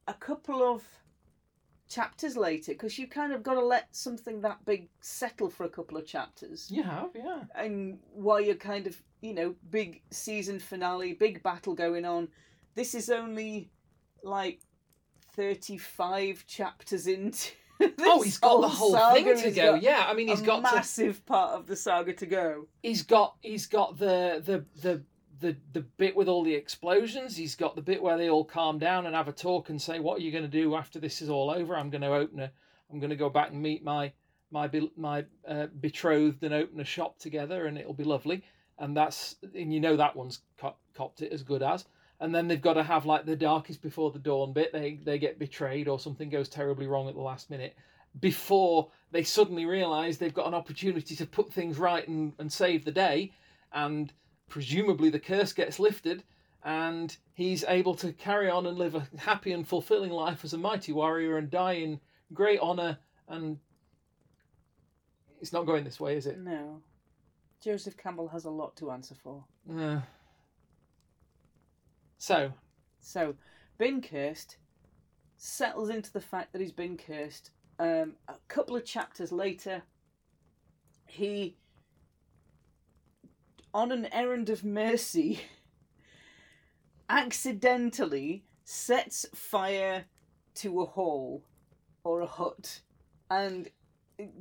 a 0.08 0.14
couple 0.14 0.62
of 0.62 0.82
chapters 1.88 2.36
later 2.36 2.72
because 2.72 2.98
you 2.98 3.06
kind 3.06 3.32
of 3.34 3.42
got 3.42 3.54
to 3.54 3.64
let 3.64 3.94
something 3.94 4.40
that 4.40 4.64
big 4.64 4.88
settle 5.00 5.50
for 5.50 5.64
a 5.64 5.68
couple 5.68 5.98
of 5.98 6.06
chapters, 6.06 6.70
You 6.70 6.82
have, 6.84 7.10
yeah. 7.14 7.42
and 7.54 7.98
while 8.14 8.40
you're 8.40 8.54
kind 8.54 8.86
of 8.86 9.00
you 9.20 9.34
know 9.34 9.54
big 9.70 10.00
season 10.10 10.58
finale, 10.58 11.12
big 11.12 11.42
battle 11.42 11.74
going 11.74 12.04
on, 12.06 12.28
this 12.74 12.94
is 12.94 13.10
only 13.10 13.70
like 14.22 14.60
thirty-five 15.36 16.46
chapters 16.46 17.06
into. 17.06 17.50
Oh, 18.00 18.22
he's 18.22 18.38
got 18.38 18.60
the 18.60 18.68
whole 18.68 18.96
thing 19.14 19.24
to 19.36 19.50
go. 19.50 19.74
Yeah, 19.74 20.04
I 20.06 20.14
mean, 20.14 20.28
he's 20.28 20.42
got 20.42 20.56
to 20.56 20.62
massive 20.62 21.24
part 21.26 21.52
of 21.52 21.66
the 21.66 21.76
saga 21.76 22.12
to 22.14 22.26
go. 22.26 22.66
he's 22.82 23.02
got 23.02 23.36
he's 23.42 23.66
got 23.66 23.98
the 23.98 24.42
the 24.44 24.64
the 24.80 25.02
the 25.40 25.56
the 25.72 25.80
bit 25.80 26.14
with 26.16 26.28
all 26.28 26.44
the 26.44 26.54
explosions. 26.54 27.36
He's 27.36 27.54
got 27.56 27.74
the 27.74 27.82
bit 27.82 28.02
where 28.02 28.16
they 28.16 28.30
all 28.30 28.44
calm 28.44 28.78
down 28.78 29.06
and 29.06 29.14
have 29.14 29.28
a 29.28 29.32
talk 29.32 29.70
and 29.70 29.80
say, 29.80 29.98
"What 30.00 30.18
are 30.18 30.22
you 30.22 30.30
going 30.32 30.44
to 30.44 30.50
do 30.50 30.74
after 30.76 31.00
this 31.00 31.20
is 31.20 31.28
all 31.28 31.50
over?" 31.50 31.76
I'm 31.76 31.90
going 31.90 32.02
to 32.02 32.14
open 32.14 32.40
a. 32.40 32.50
I'm 32.90 33.00
going 33.00 33.10
to 33.10 33.16
go 33.16 33.28
back 33.30 33.50
and 33.50 33.60
meet 33.62 33.82
my 33.82 34.12
my 34.50 34.70
my 34.96 35.24
uh, 35.48 35.66
betrothed 35.80 36.42
and 36.44 36.54
open 36.54 36.80
a 36.80 36.84
shop 36.84 37.18
together, 37.18 37.66
and 37.66 37.76
it'll 37.78 37.94
be 37.94 38.04
lovely. 38.04 38.42
And 38.78 38.96
that's 38.96 39.36
and 39.54 39.72
you 39.72 39.80
know 39.80 39.96
that 39.96 40.14
one's 40.16 40.40
cop- 40.58 40.80
copped 40.94 41.22
it 41.22 41.32
as 41.32 41.42
good 41.42 41.62
as. 41.62 41.84
And 42.22 42.34
then 42.34 42.48
they've 42.48 42.62
got 42.62 42.74
to 42.74 42.82
have 42.82 43.04
like 43.04 43.26
the 43.26 43.36
darkest 43.36 43.82
before 43.82 44.10
the 44.10 44.18
dawn 44.18 44.54
bit. 44.54 44.72
They 44.72 44.98
they 45.04 45.18
get 45.18 45.38
betrayed 45.38 45.88
or 45.88 45.98
something 45.98 46.30
goes 46.30 46.48
terribly 46.48 46.86
wrong 46.86 47.08
at 47.08 47.14
the 47.14 47.20
last 47.20 47.50
minute 47.50 47.76
before 48.20 48.90
they 49.10 49.22
suddenly 49.22 49.66
realise 49.66 50.16
they've 50.16 50.34
got 50.34 50.46
an 50.46 50.54
opportunity 50.54 51.14
to 51.16 51.26
put 51.26 51.52
things 51.52 51.78
right 51.78 52.06
and, 52.08 52.32
and 52.38 52.52
save 52.52 52.84
the 52.84 52.92
day, 52.92 53.32
and 53.72 54.12
presumably 54.48 55.10
the 55.10 55.18
curse 55.18 55.52
gets 55.52 55.78
lifted, 55.78 56.22
and 56.64 57.16
he's 57.34 57.64
able 57.68 57.94
to 57.94 58.12
carry 58.12 58.50
on 58.50 58.66
and 58.66 58.78
live 58.78 58.94
a 58.94 59.06
happy 59.18 59.52
and 59.52 59.66
fulfilling 59.66 60.10
life 60.10 60.44
as 60.44 60.52
a 60.52 60.58
mighty 60.58 60.92
warrior 60.92 61.38
and 61.38 61.50
die 61.50 61.74
in 61.74 62.00
great 62.32 62.60
honour. 62.60 62.98
And 63.28 63.58
it's 65.40 65.52
not 65.52 65.66
going 65.66 65.84
this 65.84 66.00
way, 66.00 66.16
is 66.16 66.26
it? 66.26 66.38
No, 66.38 66.80
Joseph 67.62 67.96
Campbell 67.96 68.28
has 68.28 68.44
a 68.44 68.50
lot 68.50 68.76
to 68.76 68.90
answer 68.90 69.14
for. 69.14 69.44
Uh, 69.70 70.00
so, 72.22 72.52
So, 73.00 73.34
been 73.78 74.00
cursed, 74.00 74.56
settles 75.38 75.90
into 75.90 76.12
the 76.12 76.20
fact 76.20 76.52
that 76.52 76.60
he's 76.60 76.70
been 76.70 76.96
cursed. 76.96 77.50
Um, 77.80 78.12
a 78.28 78.34
couple 78.46 78.76
of 78.76 78.84
chapters 78.84 79.32
later, 79.32 79.82
he, 81.04 81.56
on 83.74 83.90
an 83.90 84.06
errand 84.12 84.50
of 84.50 84.62
mercy, 84.62 85.40
accidentally 87.08 88.44
sets 88.62 89.26
fire 89.34 90.04
to 90.54 90.80
a 90.80 90.86
hall 90.86 91.42
or 92.04 92.20
a 92.20 92.26
hut. 92.26 92.82
And 93.32 93.68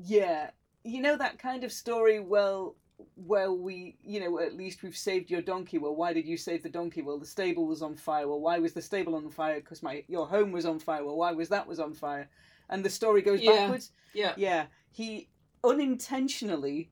yeah, 0.03 0.51
you 0.83 1.01
know 1.01 1.17
that 1.17 1.39
kind 1.39 1.63
of 1.63 1.71
story, 1.71 2.19
well, 2.19 2.75
well, 3.15 3.57
we, 3.57 3.97
you 4.03 4.19
know, 4.19 4.39
at 4.39 4.53
least 4.55 4.83
we've 4.83 4.95
saved 4.97 5.29
your 5.29 5.41
donkey. 5.41 5.77
Well, 5.77 5.95
why 5.95 6.13
did 6.13 6.25
you 6.27 6.37
save 6.37 6.63
the 6.63 6.69
donkey? 6.69 7.01
Well, 7.01 7.19
the 7.19 7.25
stable 7.25 7.65
was 7.67 7.81
on 7.81 7.95
fire. 7.95 8.27
Well, 8.27 8.39
why 8.41 8.59
was 8.59 8.73
the 8.73 8.81
stable 8.81 9.15
on 9.15 9.29
fire? 9.29 9.59
Because 9.59 9.83
my 9.83 10.03
your 10.07 10.27
home 10.27 10.51
was 10.51 10.65
on 10.65 10.79
fire. 10.79 11.03
Well, 11.05 11.17
why 11.17 11.31
was 11.31 11.49
that 11.49 11.67
was 11.67 11.79
on 11.79 11.93
fire? 11.93 12.29
And 12.69 12.83
the 12.85 12.89
story 12.89 13.21
goes 13.21 13.41
Yeah. 13.41 13.61
backwards. 13.63 13.91
yeah, 14.13 14.33
Yeah, 14.37 14.65
he 14.91 15.29
unintentionally 15.63 16.91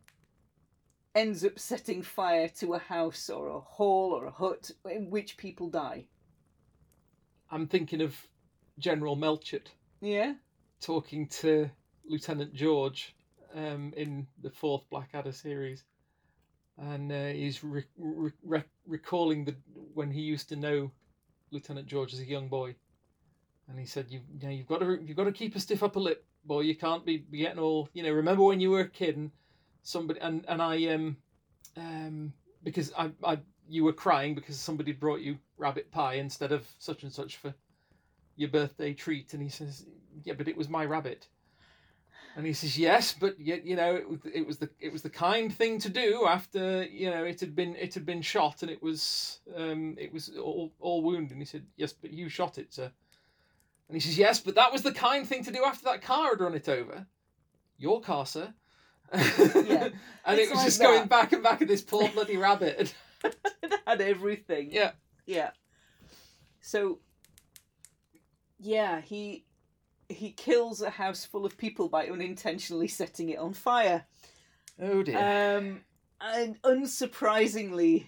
ends 1.15 1.43
up 1.43 1.57
setting 1.57 2.01
fire 2.01 2.47
to 2.47 2.73
a 2.75 2.79
house 2.79 3.29
or 3.29 3.47
a 3.49 3.59
hall 3.59 4.11
or 4.13 4.25
a 4.25 4.31
hut 4.31 4.71
in 4.89 5.09
which 5.09 5.37
people 5.37 5.69
die. 5.69 6.05
I'm 7.49 7.67
thinking 7.67 8.01
of 8.01 8.15
General 8.77 9.17
Melchett 9.17 9.67
Yeah, 10.01 10.35
talking 10.81 11.27
to 11.41 11.69
Lieutenant 12.05 12.53
George 12.53 13.15
um, 13.55 13.91
in 13.97 14.27
the 14.41 14.51
fourth 14.51 14.83
Blackadder 14.89 15.31
series, 15.31 15.83
and 16.79 17.11
uh, 17.11 17.27
he's 17.27 17.63
re- 17.63 17.83
re- 17.97 18.31
re- 18.43 18.63
recalling 18.87 19.45
the 19.45 19.55
when 19.93 20.11
he 20.11 20.21
used 20.21 20.49
to 20.49 20.55
know 20.55 20.91
Lieutenant 21.51 21.87
George 21.87 22.13
as 22.13 22.19
a 22.19 22.25
young 22.25 22.47
boy, 22.47 22.75
and 23.67 23.79
he 23.79 23.85
said, 23.85 24.07
"You, 24.09 24.21
you 24.39 24.47
know, 24.47 24.53
you've 24.53 24.67
got 24.67 24.79
to 24.79 24.99
you've 25.03 25.17
got 25.17 25.25
to 25.25 25.31
keep 25.31 25.55
a 25.55 25.59
stiff 25.59 25.83
upper 25.83 25.99
lip, 25.99 26.25
boy. 26.45 26.61
You 26.61 26.75
can't 26.75 27.05
be, 27.05 27.17
be 27.17 27.39
getting 27.39 27.59
all 27.59 27.89
you 27.93 28.03
know. 28.03 28.11
Remember 28.11 28.43
when 28.43 28.59
you 28.59 28.71
were 28.71 28.81
a 28.81 28.89
kid 28.89 29.17
and 29.17 29.31
somebody 29.83 30.19
and 30.19 30.45
and 30.47 30.61
I 30.61 30.85
um 30.87 31.17
um 31.77 32.33
because 32.63 32.91
I 32.97 33.11
I 33.23 33.39
you 33.67 33.83
were 33.83 33.93
crying 33.93 34.35
because 34.35 34.57
somebody 34.59 34.91
brought 34.91 35.21
you 35.21 35.37
rabbit 35.57 35.91
pie 35.91 36.15
instead 36.15 36.51
of 36.51 36.67
such 36.79 37.03
and 37.03 37.13
such 37.13 37.37
for 37.37 37.53
your 38.35 38.49
birthday 38.49 38.93
treat, 38.93 39.33
and 39.33 39.43
he 39.43 39.49
says, 39.49 39.85
"Yeah, 40.23 40.33
but 40.37 40.47
it 40.47 40.57
was 40.57 40.69
my 40.69 40.85
rabbit." 40.85 41.27
And 42.39 42.47
he 42.47 42.53
says, 42.53 42.77
"Yes, 42.77 43.13
but 43.19 43.37
you, 43.37 43.61
you 43.65 43.75
know, 43.75 43.93
it 43.97 44.09
was, 44.09 44.19
it 44.33 44.47
was 44.47 44.57
the 44.59 44.69
it 44.79 44.93
was 44.93 45.01
the 45.01 45.09
kind 45.09 45.53
thing 45.53 45.77
to 45.79 45.89
do 45.89 46.25
after 46.25 46.83
you 46.83 47.09
know 47.09 47.25
it 47.25 47.41
had 47.41 47.53
been 47.53 47.75
it 47.75 47.93
had 47.93 48.05
been 48.05 48.21
shot 48.21 48.61
and 48.61 48.71
it 48.71 48.81
was 48.81 49.41
um 49.57 49.97
it 49.99 50.13
was 50.13 50.31
all 50.41 50.71
all 50.79 51.03
wounded." 51.03 51.31
And 51.31 51.41
he 51.41 51.45
said, 51.45 51.65
"Yes, 51.75 51.91
but 51.91 52.13
you 52.13 52.29
shot 52.29 52.57
it, 52.57 52.73
sir." 52.73 52.89
And 53.89 53.95
he 53.95 53.99
says, 53.99 54.17
"Yes, 54.17 54.39
but 54.39 54.55
that 54.55 54.71
was 54.71 54.83
the 54.83 54.93
kind 54.93 55.27
thing 55.27 55.43
to 55.43 55.51
do 55.51 55.65
after 55.65 55.83
that 55.83 56.01
car 56.01 56.29
had 56.29 56.39
run 56.39 56.53
it 56.53 56.69
over. 56.69 57.05
Your 57.77 57.99
car, 57.99 58.25
sir." 58.25 58.53
Yeah, 59.13 59.89
and 60.25 60.39
it 60.39 60.49
was 60.49 60.59
like 60.59 60.65
just 60.65 60.81
going 60.81 61.09
back 61.09 61.33
and 61.33 61.43
back 61.43 61.61
at 61.61 61.67
this 61.67 61.81
poor 61.81 62.07
bloody 62.07 62.37
rabbit. 62.47 62.95
it 63.25 63.79
had 63.85 63.99
everything. 63.99 64.71
yeah. 64.71 64.91
Yeah. 65.25 65.49
So 66.61 66.99
yeah, 68.59 69.01
he 69.01 69.43
he 70.09 70.31
kills 70.31 70.81
a 70.81 70.89
house 70.89 71.23
full 71.23 71.45
of 71.45 71.57
people 71.57 71.87
by 71.87 72.07
unintentionally 72.07 72.87
setting 72.87 73.29
it 73.29 73.37
on 73.39 73.53
fire. 73.53 74.05
Oh 74.81 75.03
dear. 75.03 75.57
Um 75.57 75.81
and 76.19 76.61
unsurprisingly 76.63 78.07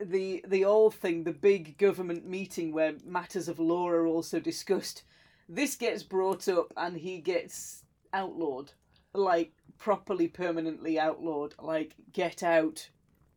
the 0.00 0.44
the 0.46 0.64
Althing, 0.64 1.24
the 1.24 1.32
big 1.32 1.78
government 1.78 2.26
meeting 2.26 2.72
where 2.72 2.94
matters 3.04 3.48
of 3.48 3.58
law 3.58 3.88
are 3.88 4.06
also 4.06 4.40
discussed, 4.40 5.04
this 5.48 5.76
gets 5.76 6.02
brought 6.02 6.48
up 6.48 6.72
and 6.76 6.96
he 6.96 7.20
gets 7.20 7.84
outlawed. 8.12 8.72
Like 9.12 9.52
properly 9.78 10.28
permanently 10.28 10.98
outlawed. 10.98 11.54
Like 11.60 11.94
get 12.12 12.42
out. 12.42 12.88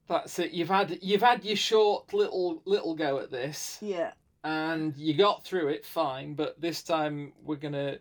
That's 0.08 0.38
it. 0.40 0.52
You've 0.52 0.70
had 0.70 1.00
you've 1.02 1.22
had 1.22 1.46
your 1.46 1.56
short 1.56 2.14
little 2.14 2.62
little 2.66 2.96
go 2.96 3.20
at 3.20 3.32
this, 3.32 3.78
Yeah. 3.82 4.14
And 4.44 4.96
you 4.98 5.14
got 5.14 5.44
through 5.44 5.70
it 5.70 5.86
fine. 5.86 6.34
But 6.34 6.60
this 6.60 6.84
time 6.84 7.34
we're 7.44 7.56
gonna 7.56 7.98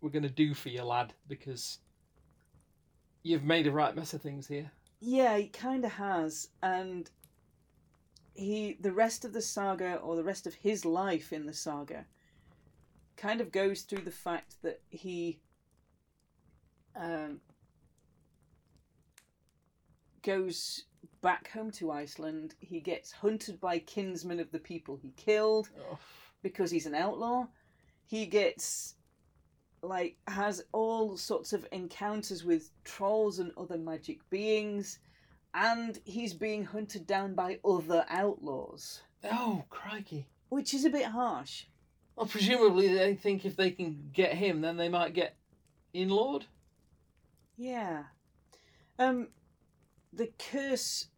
we're 0.00 0.10
gonna 0.10 0.28
do 0.28 0.54
for 0.54 0.68
you, 0.68 0.82
lad, 0.82 1.12
because 1.28 1.78
you've 3.22 3.44
made 3.44 3.66
a 3.66 3.72
right 3.72 3.94
mess 3.94 4.14
of 4.14 4.22
things 4.22 4.46
here. 4.46 4.70
Yeah, 5.00 5.36
he 5.36 5.48
kind 5.48 5.84
of 5.84 5.92
has, 5.92 6.48
and 6.62 7.10
he 8.34 8.76
the 8.80 8.92
rest 8.92 9.24
of 9.24 9.32
the 9.32 9.42
saga 9.42 9.96
or 9.96 10.16
the 10.16 10.24
rest 10.24 10.46
of 10.46 10.54
his 10.54 10.84
life 10.84 11.32
in 11.32 11.46
the 11.46 11.54
saga 11.54 12.06
kind 13.16 13.40
of 13.40 13.50
goes 13.50 13.82
through 13.82 14.02
the 14.02 14.10
fact 14.10 14.56
that 14.62 14.80
he 14.90 15.40
um, 16.94 17.40
goes 20.22 20.84
back 21.26 21.50
home 21.50 21.72
to 21.72 21.90
Iceland. 21.90 22.54
He 22.60 22.78
gets 22.78 23.10
hunted 23.10 23.60
by 23.60 23.80
kinsmen 23.80 24.38
of 24.38 24.52
the 24.52 24.60
people 24.60 24.94
he 24.96 25.10
killed 25.16 25.68
Oh, 25.90 25.98
because 26.40 26.70
he's 26.70 26.86
an 26.86 26.94
outlaw. 26.94 27.48
He 28.04 28.26
gets 28.26 28.94
like 29.82 30.16
has 30.28 30.62
all 30.70 31.16
sorts 31.16 31.52
of 31.52 31.66
encounters 31.72 32.44
with 32.44 32.70
trolls 32.84 33.40
and 33.40 33.50
other 33.56 33.76
magic 33.76 34.18
beings 34.30 35.00
and 35.52 35.98
he's 36.04 36.32
being 36.32 36.64
hunted 36.64 37.08
down 37.08 37.34
by 37.34 37.58
other 37.64 38.04
outlaws, 38.08 39.02
oh 39.24 39.64
crikey! 39.68 40.28
which 40.50 40.72
is 40.74 40.84
a 40.84 40.90
bit 40.90 41.06
harsh. 41.06 41.64
Well, 42.14 42.26
presumably 42.26 42.94
they 42.94 43.16
think 43.16 43.44
if 43.44 43.56
they 43.56 43.72
can 43.72 44.10
get 44.12 44.34
him, 44.34 44.60
then 44.60 44.76
they 44.76 44.88
might 44.88 45.12
get 45.12 45.34
in 45.92 46.08
Lord. 46.08 46.46
Yeah. 47.56 48.04
Um 48.96 49.26
the 50.12 50.30
curse 50.38 51.08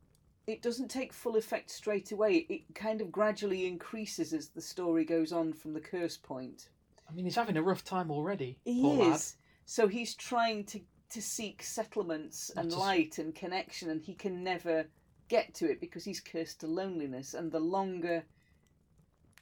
it 0.49 0.63
doesn't 0.63 0.89
take 0.89 1.13
full 1.13 1.37
effect 1.37 1.71
straight 1.71 2.11
away. 2.11 2.47
It 2.49 2.75
kind 2.75 3.01
of 3.01 3.13
gradually 3.13 3.67
increases 3.67 4.33
as 4.33 4.49
the 4.49 4.63
story 4.63 5.05
goes 5.05 5.33
on 5.33 5.53
from 5.53 5.75
the 5.75 5.81
curse 5.81 6.17
point. 6.17 6.71
I 7.09 7.13
mean, 7.13 7.25
he's 7.27 7.37
having 7.37 7.57
a 7.57 7.63
rough 7.63 7.85
time 7.85 8.11
already. 8.11 8.59
He 8.65 8.81
poor 8.83 8.97
lad. 9.05 9.15
is. 9.17 9.37
So 9.67 9.87
he's 9.87 10.15
trying 10.15 10.65
to 10.67 10.81
to 11.11 11.23
seek 11.23 11.63
settlements 11.63 12.51
and 12.57 12.71
light 12.73 13.19
and 13.19 13.35
connection, 13.35 13.89
and 13.91 14.03
he 14.03 14.15
can 14.15 14.43
never 14.45 14.87
get 15.29 15.55
to 15.55 15.71
it 15.71 15.81
because 15.81 16.05
he's 16.05 16.21
cursed 16.21 16.61
to 16.61 16.67
loneliness. 16.67 17.33
And 17.35 17.51
the 17.53 17.61
longer 17.61 18.25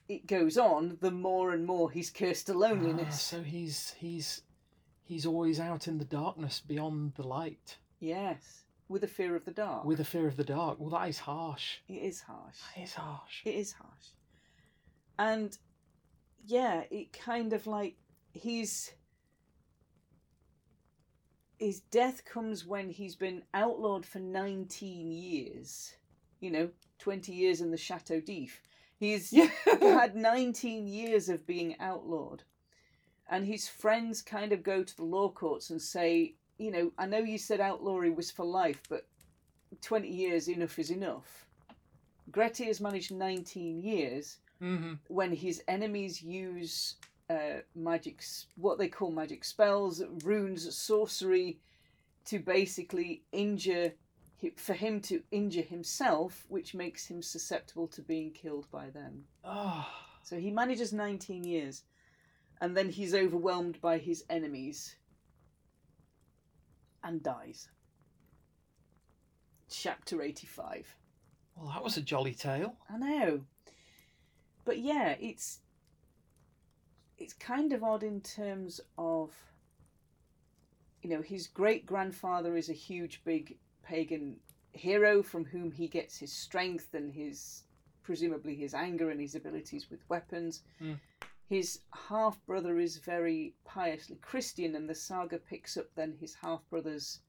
it 0.09 0.27
goes 0.27 0.57
on, 0.59 0.99
the 1.01 1.11
more 1.11 1.53
and 1.53 1.64
more 1.66 1.90
he's 1.90 2.11
cursed 2.11 2.47
to 2.47 2.53
Ah, 2.53 2.59
loneliness. 2.59 3.21
so 3.21 3.42
he's 3.42 3.95
he's 3.99 4.42
he's 5.03 5.27
always 5.27 5.59
out 5.61 5.88
in 5.88 5.99
the 5.99 6.05
darkness 6.05 6.61
beyond 6.66 7.14
the 7.14 7.27
light 7.27 7.79
Yes. 8.01 8.64
With 8.88 9.03
a 9.05 9.09
fear 9.09 9.35
of 9.35 9.44
the 9.44 9.51
dark. 9.51 9.85
with 9.85 9.99
a 10.01 10.05
fear 10.05 10.27
of 10.29 10.37
the 10.37 10.44
dark. 10.44 10.79
Well, 10.79 10.90
that 10.90 11.09
is 11.09 11.18
harsh. 11.18 11.79
It 11.88 11.94
is 12.03 12.20
harsh. 12.20 12.57
That 12.77 12.83
is 12.83 12.94
harsh. 12.94 13.42
It 13.44 13.55
is 13.55 13.72
harsh. 13.72 14.07
And 15.18 15.57
yeah, 16.46 16.85
it 16.90 17.12
kind 17.12 17.53
of 17.53 17.66
like 17.66 17.96
he's 18.33 18.92
his 21.59 21.81
death 21.81 22.25
comes 22.25 22.66
when 22.66 22.90
he's 22.90 23.16
been 23.16 23.42
outlawed 23.55 24.05
for 24.05 24.18
19 24.18 25.11
years. 25.11 25.94
You 26.40 26.51
know, 26.51 26.70
20 26.99 27.33
years 27.33 27.61
in 27.61 27.70
the 27.70 27.77
Chateau 27.79 28.20
d'If. 28.20 28.61
He's 28.99 29.33
Yeah. 29.33 29.51
had 29.81 30.14
19 30.14 30.87
years 30.87 31.29
of 31.29 31.46
being 31.46 31.77
outlawed. 31.81 32.42
And 33.29 33.46
his 33.46 33.68
friends 33.68 34.22
kind 34.22 34.53
of 34.53 34.62
go 34.62 34.85
to 34.85 34.96
the 34.96 35.05
law 35.05 35.31
courts 35.31 35.70
and 35.70 35.81
say, 35.83 36.35
you 36.59 36.71
know, 36.71 36.92
I 36.99 37.07
know 37.07 37.19
you 37.19 37.38
said 37.38 37.61
outlawry 37.61 38.11
was 38.11 38.31
for 38.31 38.45
life, 38.45 38.83
but 38.88 39.07
20 39.83 40.09
years, 40.09 40.49
enough 40.49 40.79
is 40.79 40.90
enough. 40.90 41.47
Grettir 42.31 42.66
has 42.66 42.81
managed 42.81 43.12
19 43.12 43.81
years 43.81 44.38
hmm 44.59 44.95
when 45.09 45.33
his 45.33 45.62
enemies 45.69 46.23
use 46.23 46.95
uh, 47.29 47.61
magic, 47.75 48.23
what 48.57 48.79
they 48.79 48.88
call 48.88 49.11
magic 49.11 49.45
spells, 49.45 50.03
runes, 50.25 50.75
sorcery, 50.77 51.59
to 52.25 52.38
basically 52.38 53.23
injure, 53.33 53.92
for 54.57 54.73
him 54.73 55.01
to 55.01 55.23
injure 55.31 55.62
himself, 55.62 56.47
which 56.49 56.75
makes 56.75 57.07
him 57.07 57.23
susceptible 57.23 57.87
to 57.88 58.03
being 58.03 58.31
killed 58.31 58.66
by 58.71 58.90
them. 58.90 59.25
Oh. 59.45 59.87
So 60.23 60.37
he 60.37 60.51
manages 60.51 60.92
19 60.92 61.45
years, 61.45 61.83
and 62.61 62.77
then 62.77 62.88
he's 62.88 63.14
overwhelmed 63.14 63.81
by 63.81 63.99
his 63.99 64.25
enemies 64.31 64.97
and 67.07 67.23
dies. 67.23 67.69
Chapter 69.71 70.23
85. 70.23 70.95
Well, 71.57 71.73
that 71.73 71.83
was 71.83 71.97
a 71.97 72.03
jolly 72.03 72.35
tale. 72.35 72.75
I 72.90 72.99
know. 72.99 73.40
But 74.64 74.79
yeah, 74.79 75.14
it's 75.21 75.61
it's 77.19 77.33
kind 77.33 77.73
of 77.73 77.83
odd 77.83 78.03
in 78.03 78.21
terms 78.21 78.81
of 78.99 79.33
you 81.03 81.11
know, 81.11 81.23
his 81.23 81.47
great 81.47 81.87
grandfather 81.87 82.57
is 82.57 82.69
a 82.69 82.73
huge 82.73 83.23
big 83.25 83.57
pagan 83.85 84.37
hero 84.73 85.23
from 85.23 85.45
whom 85.45 85.71
he 85.71 85.87
gets 85.87 86.19
his 86.19 86.33
strength 86.33 86.95
and 86.95 87.12
his 87.12 87.62
presumably 88.03 88.57
his 88.57 88.75
anger 88.75 89.11
and 89.11 89.21
his 89.21 89.37
abilities 89.37 89.88
with 89.88 90.01
weapons. 90.09 90.62
Mm. 90.83 90.99
His 91.48 91.80
half 91.94 92.44
brother 92.46 92.78
is 92.78 92.96
very 92.98 93.54
piously 93.64 94.16
Christian 94.16 94.74
and 94.74 94.88
the 94.88 94.94
saga 94.94 95.38
picks 95.38 95.76
up 95.76 95.87
then 95.94 96.16
his 96.20 96.35
half 96.35 96.61
brother's 96.68 97.20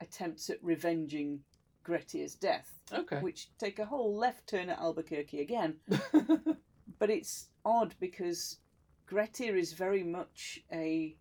attempts 0.00 0.48
at 0.50 0.62
revenging 0.62 1.40
Grettir's 1.84 2.34
death 2.34 2.80
Okay. 2.92 3.20
which 3.20 3.48
take 3.58 3.78
a 3.78 3.84
whole 3.84 4.16
left 4.16 4.46
turn 4.46 4.70
at 4.70 4.78
Albuquerque 4.78 5.40
again. 5.40 5.76
But 6.98 7.10
it's 7.10 7.48
odd 7.64 7.94
because 7.98 8.58
Grettir 9.06 9.56
is 9.56 9.72
very 9.72 10.04
much 10.04 10.60
a 10.72 11.16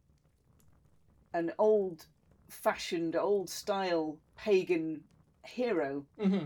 an 1.33 1.51
old 1.57 2.05
fashioned, 2.47 3.15
old 3.15 3.49
style 3.49 4.19
pagan 4.37 5.03
hero 5.43 6.05
hmm 6.19 6.45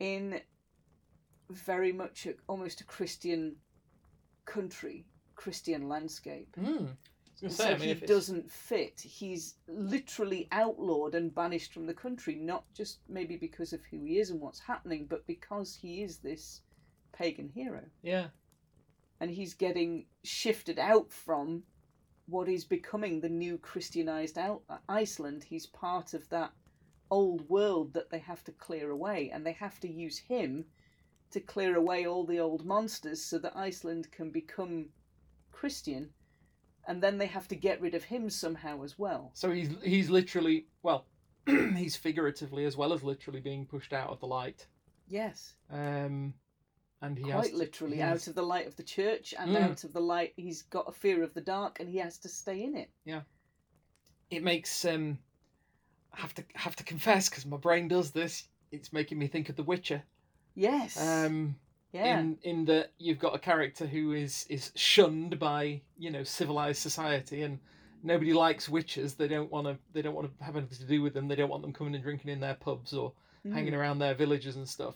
in 0.00 0.40
very 1.50 1.92
much 1.92 2.26
a, 2.26 2.34
almost 2.48 2.80
a 2.80 2.84
Christian 2.84 3.54
country, 4.46 5.06
Christian 5.42 5.88
landscape. 5.88 6.54
Mm. 6.56 6.90
So 7.34 7.48
say, 7.48 7.74
I 7.74 7.78
mean, 7.78 7.96
he 7.96 8.06
doesn't 8.06 8.48
fit. 8.48 9.00
He's 9.00 9.56
literally 9.66 10.46
outlawed 10.52 11.16
and 11.16 11.34
banished 11.34 11.72
from 11.72 11.86
the 11.86 11.94
country, 11.94 12.36
not 12.36 12.64
just 12.74 12.98
maybe 13.08 13.36
because 13.36 13.72
of 13.72 13.80
who 13.90 14.04
he 14.04 14.20
is 14.20 14.30
and 14.30 14.40
what's 14.40 14.60
happening, 14.60 15.06
but 15.08 15.26
because 15.26 15.74
he 15.74 16.02
is 16.02 16.18
this 16.18 16.60
pagan 17.12 17.48
hero. 17.48 17.82
Yeah. 18.02 18.26
And 19.18 19.32
he's 19.32 19.54
getting 19.54 20.06
shifted 20.22 20.78
out 20.78 21.12
from 21.12 21.64
what 22.26 22.48
is 22.48 22.64
becoming 22.64 23.20
the 23.20 23.28
new 23.28 23.58
Christianized 23.58 24.38
out- 24.38 24.62
Iceland. 24.88 25.42
He's 25.42 25.66
part 25.66 26.14
of 26.14 26.28
that 26.28 26.52
old 27.10 27.48
world 27.48 27.94
that 27.94 28.10
they 28.10 28.20
have 28.20 28.44
to 28.44 28.52
clear 28.52 28.90
away, 28.90 29.30
and 29.34 29.44
they 29.44 29.52
have 29.54 29.80
to 29.80 29.88
use 29.88 30.18
him 30.18 30.64
to 31.32 31.40
clear 31.40 31.76
away 31.76 32.06
all 32.06 32.24
the 32.24 32.38
old 32.38 32.64
monsters 32.64 33.20
so 33.20 33.38
that 33.40 33.56
Iceland 33.56 34.12
can 34.12 34.30
become 34.30 34.90
Christian 35.62 36.10
and 36.88 37.00
then 37.00 37.16
they 37.18 37.26
have 37.26 37.46
to 37.46 37.54
get 37.54 37.80
rid 37.80 37.94
of 37.94 38.02
him 38.02 38.28
somehow 38.28 38.82
as 38.82 38.98
well. 38.98 39.30
So 39.32 39.52
he's 39.52 39.68
he's 39.84 40.10
literally 40.10 40.66
well, 40.82 41.06
he's 41.76 41.94
figuratively 41.94 42.64
as 42.64 42.76
well 42.76 42.92
as 42.92 43.04
literally 43.04 43.38
being 43.40 43.64
pushed 43.64 43.92
out 43.92 44.10
of 44.10 44.18
the 44.18 44.26
light. 44.26 44.66
Yes, 45.06 45.54
Um, 45.70 46.34
and 47.00 47.16
he 47.16 47.28
has 47.30 47.40
quite 47.42 47.50
to- 47.52 47.56
literally 47.58 47.96
he 47.98 48.02
out 48.02 48.14
has- 48.14 48.26
of 48.26 48.34
the 48.34 48.42
light 48.42 48.66
of 48.66 48.74
the 48.74 48.82
church 48.82 49.34
and 49.38 49.52
Mm. 49.52 49.62
out 49.70 49.84
of 49.84 49.92
the 49.92 50.00
light. 50.00 50.32
He's 50.36 50.62
got 50.62 50.88
a 50.88 50.92
fear 50.92 51.22
of 51.22 51.32
the 51.32 51.40
dark, 51.40 51.78
and 51.78 51.88
he 51.88 51.98
has 51.98 52.18
to 52.18 52.28
stay 52.28 52.64
in 52.64 52.76
it. 52.76 52.90
Yeah. 53.04 53.22
It 54.30 54.42
makes 54.42 54.84
um, 54.84 55.16
I 56.12 56.20
have 56.22 56.34
to 56.34 56.44
have 56.56 56.74
to 56.74 56.82
confess 56.84 57.28
because 57.28 57.46
my 57.46 57.56
brain 57.56 57.86
does 57.86 58.10
this. 58.10 58.48
It's 58.72 58.92
making 58.92 59.16
me 59.20 59.28
think 59.28 59.48
of 59.48 59.54
The 59.54 59.62
Witcher. 59.62 60.02
Yes. 60.56 60.98
Um, 61.00 61.54
yeah. 61.92 62.18
in 62.18 62.38
in 62.42 62.64
that 62.66 62.92
you've 62.98 63.18
got 63.18 63.34
a 63.34 63.38
character 63.38 63.86
who 63.86 64.12
is 64.12 64.46
is 64.48 64.72
shunned 64.74 65.38
by 65.38 65.80
you 65.98 66.10
know 66.10 66.24
civilized 66.24 66.80
society 66.82 67.42
and 67.42 67.58
nobody 68.02 68.32
likes 68.32 68.68
witches 68.68 69.14
they 69.14 69.28
don't 69.28 69.50
want 69.50 69.66
to 69.66 69.76
they 69.92 70.02
don't 70.02 70.14
want 70.14 70.26
to 70.38 70.44
have 70.44 70.56
anything 70.56 70.78
to 70.78 70.84
do 70.86 71.02
with 71.02 71.14
them 71.14 71.28
they 71.28 71.36
don't 71.36 71.50
want 71.50 71.62
them 71.62 71.72
coming 71.72 71.94
and 71.94 72.02
drinking 72.02 72.30
in 72.30 72.40
their 72.40 72.54
pubs 72.54 72.92
or 72.94 73.12
Mm. 73.44 73.54
hanging 73.54 73.74
around 73.74 73.98
their 73.98 74.14
villages 74.14 74.54
and 74.54 74.68
stuff 74.68 74.94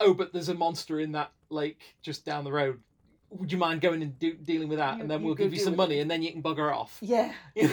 oh 0.00 0.14
but 0.14 0.32
there's 0.32 0.48
a 0.48 0.54
monster 0.54 1.00
in 1.00 1.12
that 1.12 1.30
lake 1.50 1.82
just 2.00 2.24
down 2.24 2.42
the 2.44 2.50
road 2.50 2.80
would 3.28 3.52
you 3.52 3.58
mind 3.58 3.82
going 3.82 4.00
and 4.00 4.18
do, 4.18 4.32
dealing 4.32 4.68
with 4.68 4.78
that 4.78 4.94
You- 4.94 5.02
and 5.02 5.10
then 5.10 5.22
we'll 5.22 5.34
give 5.34 5.52
you 5.52 5.60
some 5.60 5.76
money 5.76 5.98
it." 5.98 6.00
and 6.00 6.10
then 6.10 6.22
you 6.22 6.32
can 6.32 6.42
bugger 6.42 6.72
off 6.74 6.96
Yeah. 7.02 7.30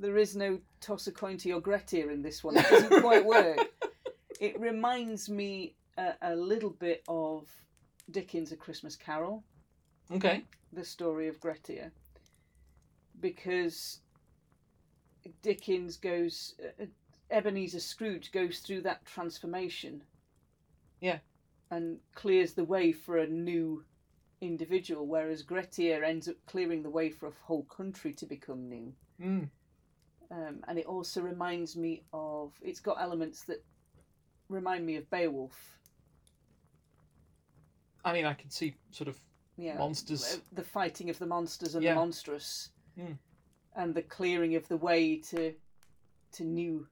There 0.00 0.18
is 0.18 0.34
no 0.36 0.58
toss 0.80 1.06
a 1.06 1.12
coin 1.12 1.38
to 1.38 1.48
your 1.48 1.60
Grettir 1.60 2.10
in 2.10 2.20
this 2.22 2.42
one. 2.42 2.56
It 2.56 2.68
doesn't 2.68 3.00
quite 3.00 3.24
work. 3.24 3.58
It 4.40 4.58
reminds 4.60 5.30
me 5.30 5.76
a, 5.96 6.14
a 6.22 6.36
little 6.36 6.70
bit 6.70 7.02
of 7.08 7.48
Dickens' 8.10 8.52
A 8.52 8.56
Christmas 8.56 8.96
Carol. 8.96 9.44
okay 10.10 10.44
the 10.74 10.84
story 10.84 11.28
of 11.28 11.40
Grettir 11.40 11.92
because 13.20 14.00
Dickens 15.42 15.96
goes, 15.96 16.54
uh, 16.80 16.86
Ebenezer 17.30 17.80
Scrooge 17.80 18.32
goes 18.32 18.58
through 18.58 18.82
that 18.82 19.04
transformation. 19.06 20.02
Yeah. 21.00 21.18
And 21.70 21.98
clears 22.14 22.52
the 22.52 22.64
way 22.64 22.92
for 22.92 23.18
a 23.18 23.26
new 23.26 23.84
individual, 24.40 25.06
whereas 25.06 25.42
Grettir 25.42 26.04
ends 26.04 26.28
up 26.28 26.36
clearing 26.46 26.82
the 26.82 26.90
way 26.90 27.10
for 27.10 27.28
a 27.28 27.32
whole 27.42 27.64
country 27.64 28.12
to 28.14 28.26
become 28.26 28.68
new. 28.68 28.92
mm. 29.20 29.48
Um, 30.30 30.64
and 30.66 30.78
it 30.78 30.86
also 30.86 31.20
reminds 31.20 31.76
me 31.76 32.02
of, 32.12 32.52
it's 32.60 32.80
got 32.80 33.00
elements 33.00 33.42
that 33.42 33.62
remind 34.48 34.84
me 34.84 34.96
of 34.96 35.08
Beowulf. 35.10 35.78
I 38.04 38.12
mean 38.12 38.24
i 38.26 38.34
can 38.34 38.50
see 38.50 38.74
sort 38.90 39.08
of 39.08 39.20
Yeah. 39.56 39.78
monsters 39.78 40.40
the 40.52 40.64
fighting 40.64 41.10
of 41.10 41.18
the 41.18 41.26
monsters 41.26 41.74
and 41.74 41.84
Yeah. 41.84 41.94
the 41.94 42.00
monstrous, 42.00 42.70
Mm. 42.98 43.18
and 43.76 43.94
the 43.94 44.02
clearing 44.02 44.54
of 44.56 44.66
the 44.68 44.76
way 44.76 45.18
to 45.30 45.54
to 46.32 46.44
new 46.44 46.86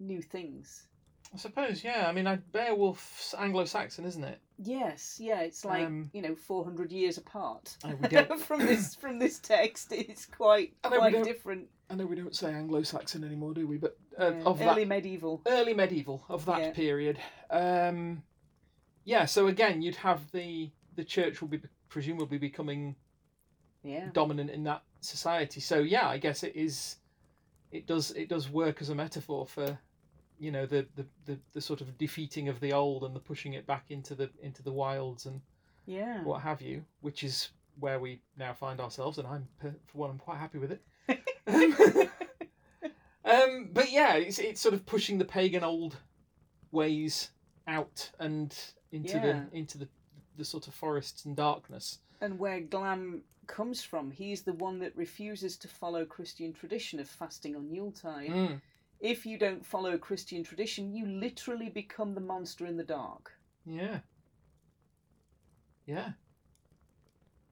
new 0.00 0.20
things. 0.22 0.86
i 1.34 1.36
suppose 1.36 1.82
yeah 1.84 2.06
i 2.08 2.12
mean 2.12 2.26
I, 2.26 2.36
beowulf's 2.36 3.34
anglo-saxon 3.38 4.04
isn't 4.04 4.24
it 4.24 4.40
Yes, 4.60 5.20
yeah, 5.20 5.42
it's 5.42 5.64
like 5.64 5.86
Um, 5.86 6.10
you 6.12 6.20
know 6.20 6.34
four 6.34 6.64
hundred 6.64 6.90
years 6.90 7.16
apart 7.16 7.76
I 7.84 7.90
know 7.90 7.96
we 8.02 8.08
don't- 8.08 8.40
from 8.48 8.58
this 8.66 8.96
from 8.96 9.20
this 9.20 9.38
text. 9.38 9.92
It's 9.92 10.26
quite 10.26 10.74
I 10.82 10.88
know 10.88 11.00
we 11.00 11.12
quite 11.12 11.22
different. 11.24 11.68
I 11.88 11.94
know 11.94 12.06
we 12.06 12.16
don't 12.16 12.34
say 12.34 12.52
Anglo-Saxon 12.52 13.22
anymore, 13.22 13.54
do 13.54 13.68
we? 13.68 13.76
But 13.78 13.96
uh, 14.18 14.32
Yeah, 14.34 14.42
of 14.42 14.60
early 14.60 14.82
that 14.82 14.88
medieval. 14.88 15.42
early 15.46 15.74
medieval 15.74 16.24
of 16.28 16.44
that 16.46 16.60
Yeah. 16.60 16.70
period. 16.72 17.20
Um, 17.50 18.24
yeah. 19.08 19.24
So 19.24 19.46
again, 19.46 19.80
you'd 19.80 19.96
have 19.96 20.30
the 20.32 20.70
the 20.94 21.02
church 21.02 21.40
will 21.40 21.48
be 21.48 21.60
presumably 21.88 22.36
becoming 22.36 22.94
Yeah, 23.82 24.10
dominant 24.12 24.50
in 24.50 24.64
that 24.64 24.82
society. 25.00 25.60
So 25.60 25.78
yeah, 25.78 26.08
I 26.08 26.18
guess 26.18 26.42
it 26.42 26.54
is. 26.54 26.96
It 27.72 27.86
does 27.86 28.10
it 28.10 28.28
does 28.28 28.50
work 28.50 28.82
as 28.82 28.90
a 28.90 28.94
metaphor 28.94 29.46
for, 29.46 29.78
you 30.38 30.50
know, 30.50 30.66
the 30.66 30.86
the, 30.94 31.06
the, 31.24 31.38
the 31.54 31.60
sort 31.60 31.80
of 31.80 31.96
defeating 31.96 32.48
of 32.48 32.60
the 32.60 32.74
old 32.74 33.02
and 33.04 33.16
the 33.16 33.20
pushing 33.20 33.54
it 33.54 33.66
back 33.66 33.86
into 33.88 34.14
the 34.14 34.28
into 34.42 34.62
the 34.62 34.72
wilds 34.72 35.24
and 35.24 35.40
yeah. 35.86 36.22
what 36.22 36.42
have 36.42 36.60
you, 36.60 36.84
which 37.00 37.24
is 37.24 37.48
where 37.80 37.98
we 37.98 38.20
now 38.36 38.52
find 38.52 38.78
ourselves, 38.78 39.16
and 39.16 39.26
I'm 39.26 39.48
for 39.58 39.74
one, 39.94 40.10
I'm 40.10 40.18
quite 40.18 40.38
happy 40.38 40.58
with 40.58 40.72
it. 40.72 40.82
um, 43.24 43.70
but 43.72 43.90
yeah, 43.90 44.16
it's 44.16 44.38
it's 44.38 44.60
sort 44.60 44.74
of 44.74 44.84
pushing 44.84 45.16
the 45.16 45.24
pagan 45.24 45.64
old 45.64 45.96
ways 46.72 47.30
out 47.66 48.10
and 48.18 48.54
into 48.92 49.16
Yeah. 49.16 49.44
the 49.50 49.56
into 49.56 49.78
the 49.78 49.88
the 50.36 50.44
sort 50.44 50.68
of 50.68 50.74
forests 50.74 51.24
and 51.24 51.36
darkness. 51.36 51.98
and 52.20 52.38
where 52.38 52.60
glam 52.60 53.22
comes 53.46 53.82
from. 53.82 54.10
He's 54.10 54.42
the 54.42 54.52
one 54.52 54.78
that 54.80 54.94
refuses 54.96 55.56
to 55.58 55.68
follow 55.68 56.04
Christian 56.04 56.52
tradition 56.52 57.00
of 57.00 57.08
fasting 57.08 57.56
on 57.56 57.70
Yuletide. 57.70 58.30
Mm. 58.30 58.60
If 59.00 59.24
you 59.24 59.38
don't 59.38 59.64
follow 59.64 59.96
Christian 59.98 60.42
tradition, 60.44 60.92
you 60.92 61.06
literally 61.06 61.68
become 61.70 62.14
the 62.14 62.20
monster 62.20 62.66
in 62.66 62.76
the 62.76 62.84
dark. 62.84 63.32
Yeah. 63.64 64.00
Yeah. 65.86 66.12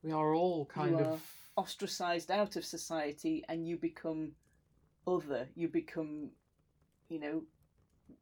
We 0.02 0.12
are 0.12 0.34
all 0.34 0.66
kind 0.66 0.98
You 0.98 1.04
of 1.04 1.32
Ostracized 1.56 2.30
out 2.30 2.56
of 2.56 2.64
society, 2.66 3.42
and 3.48 3.66
you 3.66 3.76
become 3.78 4.32
other. 5.06 5.48
You 5.54 5.68
become, 5.68 6.30
you 7.08 7.18
know, 7.18 7.42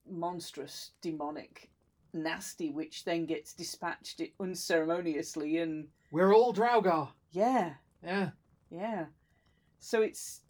monstrous, 0.09 0.93
demonic, 1.01 1.69
nasty, 2.15 2.71
which 2.71 3.05
then 3.05 3.27
gets 3.27 3.53
dispatched 3.53 4.23
unceremoniously. 4.41 5.59
And 5.59 5.89
we're 6.11 6.35
all 6.35 6.55
Draugr. 6.55 7.11
yeah, 7.31 7.75
Yeah. 8.03 8.31
Yeah. 8.71 9.07
So 9.81 10.01
it's 10.03 10.41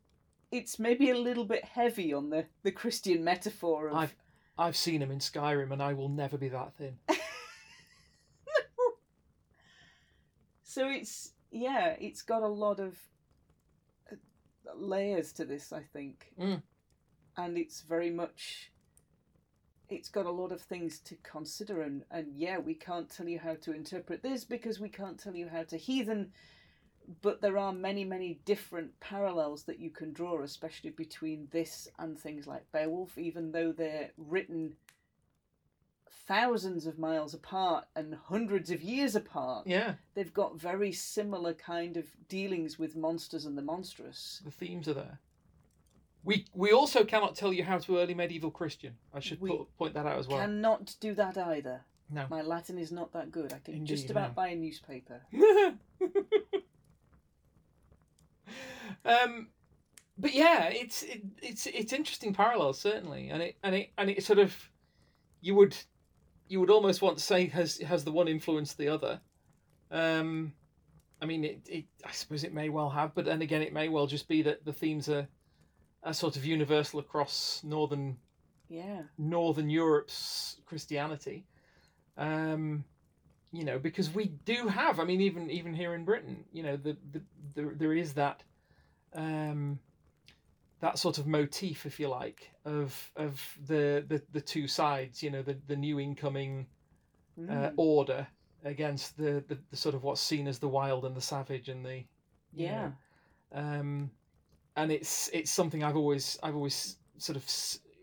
it's 0.53 0.79
maybe 0.79 1.11
a 1.11 1.19
little 1.19 1.45
bit 1.45 1.65
heavy 1.65 2.13
on 2.13 2.31
the, 2.31 2.47
the 2.63 2.71
Christian 2.71 3.25
metaphor 3.25 3.89
of 3.89 3.97
I've 3.97 4.15
I've 4.57 4.77
seen 4.77 5.03
him 5.03 5.11
in 5.11 5.19
Skyrim 5.19 5.73
and 5.73 5.83
I 5.83 5.95
will 5.95 6.09
never 6.09 6.39
be 6.39 6.49
that 6.49 6.75
thin. 6.77 6.99
So 10.75 10.89
it's 10.89 11.35
yeah, 11.53 11.95
it's 12.01 12.23
got 12.23 12.43
a 12.43 12.49
lot 12.49 12.81
of 12.81 12.99
uh, 14.11 14.17
layers 14.75 15.33
to 15.35 15.45
this, 15.45 15.73
I 15.73 15.83
think. 15.93 16.33
Mm. 16.37 16.63
And 17.37 17.57
it's 17.57 17.83
very 17.83 18.11
much 18.11 18.73
it's 19.89 20.09
got 20.09 20.27
a 20.27 20.31
lot 20.31 20.53
of 20.53 20.61
things 20.61 20.99
to 21.01 21.17
consider 21.23 21.83
and 21.83 22.05
and 22.11 22.33
yeah, 22.35 22.59
we 22.59 22.75
can't 22.75 23.11
tell 23.11 23.29
you 23.29 23.39
how 23.39 23.55
to 23.55 23.73
interpret 23.73 24.23
this 24.23 24.45
because 24.45 24.81
we 24.81 24.89
can't 24.89 25.19
tell 25.19 25.35
you 25.35 25.49
how 25.49 25.63
to 25.65 25.77
heathen 25.77 26.33
but 27.23 27.41
there 27.41 27.59
are 27.59 27.73
many, 27.73 28.05
many 28.05 28.41
different 28.45 28.99
parallels 29.01 29.65
that 29.65 29.79
you 29.79 29.91
can 29.91 30.13
draw, 30.13 30.43
especially 30.43 30.91
between 30.91 31.49
this 31.51 31.89
and 31.99 32.19
things 32.19 32.47
like 32.47 32.71
Beowulf, 32.73 33.19
even 33.19 33.53
though 33.53 33.73
they're 33.73 34.11
written 34.17 34.75
thousands 36.27 36.87
of 36.87 36.99
miles 36.99 37.35
apart 37.35 37.85
and 37.95 38.15
hundreds 38.15 38.71
of 38.71 38.83
years 38.83 39.15
apart. 39.15 39.67
Yeah. 39.67 39.95
They've 40.15 40.33
got 40.33 40.59
very 40.59 40.93
similar 40.93 41.53
kind 41.53 41.97
of 41.97 42.07
dealings 42.29 42.79
with 42.79 42.97
monsters 42.97 43.45
and 43.45 43.59
the 43.59 43.63
monstrous. 43.63 44.41
The 44.45 44.51
themes 44.51 44.89
are 44.89 44.95
there. 44.95 45.19
We 46.25 46.47
we 46.55 46.73
also 46.73 47.05
cannot 47.05 47.37
tell 47.37 47.53
you 47.53 47.65
how 47.65 47.79
to 47.79 47.99
early 47.99 48.15
medieval 48.15 48.51
Christian. 48.51 48.97
I 49.13 49.21
should 49.21 49.41
We 49.41 49.51
put, 49.51 49.77
point 49.77 49.95
that 49.95 50.07
out 50.07 50.19
as 50.19 50.27
well. 50.27 50.39
Cannot 50.39 50.97
do 50.99 51.15
that 51.15 51.37
either. 51.37 51.83
No. 52.11 52.27
My 52.31 52.43
Latin 52.43 52.79
is 52.79 52.91
not 52.93 53.13
that 53.13 53.31
good. 53.31 53.53
I 53.53 53.59
can 53.59 53.75
Indeed, 53.75 53.89
just 53.95 54.11
about 54.11 54.31
no. 54.31 54.35
buy 54.35 54.49
a 54.49 54.57
newspaper. 54.57 55.21
um, 59.05 59.49
but 60.19 60.35
yeah, 60.35 60.69
it's 60.69 61.03
it, 61.03 61.23
it's 61.43 61.67
it's 61.67 61.93
interesting 61.93 62.33
parallels 62.33 62.81
certainly, 62.81 63.29
and 63.29 63.43
it 63.43 63.57
and 63.63 63.75
it 63.75 63.91
and 63.99 64.11
it 64.11 64.25
sort 64.25 64.39
of 64.39 64.55
you 65.41 65.55
would 65.55 65.77
you 66.49 66.61
would 66.61 66.71
almost 66.71 67.03
want 67.03 67.19
to 67.19 67.25
say 67.25 67.47
has 67.49 67.79
has 67.79 68.05
the 68.05 68.13
one 68.13 68.29
influenced 68.29 68.79
the 68.79 68.89
other. 68.89 69.21
Um, 69.91 70.53
I 71.21 71.27
mean, 71.27 71.45
it, 71.45 71.61
it 71.67 71.85
I 72.05 72.13
suppose 72.13 72.45
it 72.45 72.55
may 72.55 72.69
well 72.69 72.91
have, 72.91 73.15
but 73.15 73.25
then 73.25 73.43
again, 73.43 73.63
it 73.63 73.73
may 73.73 73.89
well 73.89 74.07
just 74.07 74.29
be 74.29 74.43
that 74.43 74.65
the 74.65 74.73
themes 74.73 75.09
are 75.09 75.27
are 76.05 76.15
sort 76.15 76.37
of 76.37 76.45
universal 76.45 77.01
across 77.01 77.63
northern 77.65 78.17
Yeah. 78.69 79.03
Northern 79.19 79.71
Europe's 79.71 80.57
Christianity. 80.67 81.47
Um, 82.17 82.85
you 83.53 83.65
know, 83.65 83.79
because 83.79 84.11
we 84.11 84.27
do 84.45 84.69
have, 84.69 84.99
I 85.01 85.05
mean, 85.05 85.21
even 85.21 85.51
even 85.51 85.75
here 85.75 85.95
in 85.95 86.05
Britain, 86.05 86.45
you 86.53 86.63
know, 86.63 86.77
the, 86.77 86.97
the, 87.13 87.23
the 87.55 87.73
there 87.77 87.95
is 87.95 88.15
that 88.15 88.43
um, 89.15 89.79
that 90.81 90.99
sort 90.99 91.19
of 91.19 91.27
motif, 91.27 91.87
if 91.87 92.01
you 92.01 92.09
like, 92.09 92.51
of 92.65 93.11
of 93.17 93.41
the 93.67 94.05
the, 94.09 94.23
the 94.33 94.41
two 94.41 94.67
sides. 94.69 95.23
You 95.23 95.31
know, 95.31 95.43
the 95.43 95.57
the 95.67 95.77
new 95.77 96.01
incoming 96.01 96.67
uh, 97.49 97.71
Mm. 97.71 97.75
order 97.77 98.27
against 98.65 99.17
the, 99.17 99.45
the 99.49 99.59
the 99.71 99.77
sort 99.77 99.95
of 99.95 100.03
what's 100.05 100.21
seen 100.21 100.49
as 100.49 100.59
the 100.59 100.69
wild 100.69 101.05
and 101.05 101.17
the 101.17 101.21
savage 101.21 101.69
and 101.69 101.85
the 101.85 102.05
you 102.57 102.67
yeah. 102.67 102.71
know, 102.71 102.93
um, 103.53 104.11
and 104.77 104.91
it's 104.93 105.29
it's 105.33 105.51
something 105.51 105.83
I've 105.85 105.97
always 105.97 106.39
I've 106.43 106.57
always 106.57 106.97
sort 107.19 107.37
of 107.37 107.45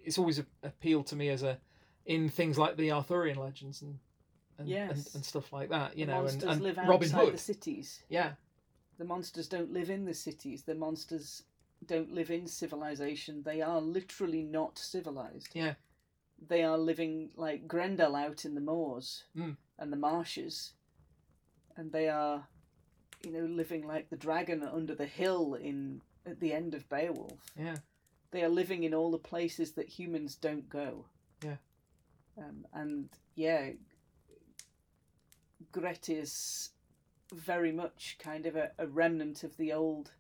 it's 0.04 0.18
always 0.18 0.40
a, 0.40 0.46
appealed 0.64 1.08
to 1.08 1.16
me 1.16 1.30
as 1.30 1.44
a 1.44 1.58
in 2.06 2.30
things 2.30 2.58
like 2.58 2.78
the 2.78 2.92
Arthurian 2.92 3.38
legends 3.38 3.82
and 3.82 4.00
and, 4.58 4.68
and, 4.68 4.70
Yes. 4.70 5.16
and 5.16 5.26
stuff 5.26 5.52
like 5.54 5.70
that, 5.70 5.98
you 5.98 6.06
the 6.06 6.12
know, 6.12 6.18
and, 6.20 6.26
monsters 6.28 6.50
and 6.52 6.62
live 6.62 6.78
Robin 6.88 7.10
Hood, 7.10 7.34
the 7.34 7.38
cities. 7.38 8.00
yeah, 8.10 8.34
The 9.00 9.06
monsters 9.06 9.48
don't 9.48 9.72
live 9.74 9.90
in 9.90 10.06
the 10.06 10.14
cities. 10.14 10.64
The 10.64 10.76
monsters 10.76 11.44
don't 11.88 12.14
live 12.14 12.30
in 12.30 12.46
civilization. 12.48 13.42
They 13.44 13.62
are 13.62 13.82
literally 13.82 14.44
not 14.44 14.78
civilized. 14.78 15.50
Yeah. 15.54 15.74
They 16.48 16.64
are 16.64 16.78
living 16.78 17.32
like 17.36 17.68
Grendel 17.68 18.16
out 18.16 18.46
in 18.46 18.54
the 18.54 18.62
moors 18.62 19.24
Mm. 19.36 19.58
and 19.80 19.92
the 19.92 19.98
marshes. 19.98 20.74
And 21.76 21.92
they 21.92 22.08
are, 22.10 22.46
you 23.26 23.32
know, 23.32 23.46
living 23.46 23.88
like 23.88 24.10
the 24.10 24.18
dragon 24.18 24.62
under 24.64 24.94
the 24.94 25.08
hill 25.08 25.56
in 25.56 26.02
at 26.26 26.40
the 26.40 26.54
end 26.54 26.74
of 26.74 26.88
Beowulf. 26.90 27.40
yeah, 27.58 27.78
They 28.32 28.44
are 28.44 28.50
living 28.50 28.84
in 28.84 28.94
all 28.94 29.12
the 29.12 29.18
places 29.18 29.72
that 29.74 29.90
humans 29.90 30.36
don't 30.36 30.70
go. 30.70 31.06
Yeah. 31.44 31.56
Um, 32.38 32.66
and 32.74 33.10
yeah, 33.36 33.72
Gret 35.72 36.10
is 36.10 36.70
very 37.34 37.72
much 37.72 38.18
kind 38.20 38.46
of 38.46 38.56
a, 38.56 38.72
a 38.78 38.88
remnant 38.88 39.44
of 39.44 39.56
the 39.58 39.72
old 39.74 40.12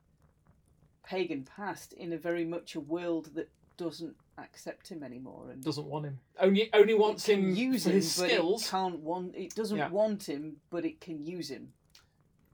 pagan 1.03 1.43
past 1.43 1.93
in 1.93 2.13
a 2.13 2.17
very 2.17 2.45
much 2.45 2.75
a 2.75 2.79
world 2.79 3.31
that 3.35 3.49
doesn't 3.77 4.15
accept 4.37 4.87
him 4.87 5.03
anymore 5.03 5.49
and 5.51 5.63
doesn't 5.63 5.87
want 5.87 6.05
him, 6.05 6.19
only 6.39 6.69
only 6.73 6.93
wants 6.93 7.25
him 7.25 7.53
use 7.55 7.85
him, 7.85 7.93
his 7.93 8.13
skills. 8.13 8.65
It 8.65 8.69
can't 8.69 8.99
want. 8.99 9.35
It 9.35 9.55
doesn't 9.55 9.77
Yeah. 9.77 9.89
want 9.89 10.27
him, 10.29 10.57
but 10.69 10.85
it 10.85 11.01
can 11.01 11.25
use 11.25 11.49
him. 11.49 11.73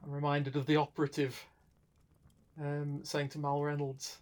I'm 0.04 0.12
reminded 0.12 0.56
of 0.56 0.66
the 0.66 0.78
operative 0.78 1.45
um, 2.60 3.01
saying 3.03 3.30
to 3.30 3.39
Mal 3.39 3.62
Reynolds, 3.62 4.18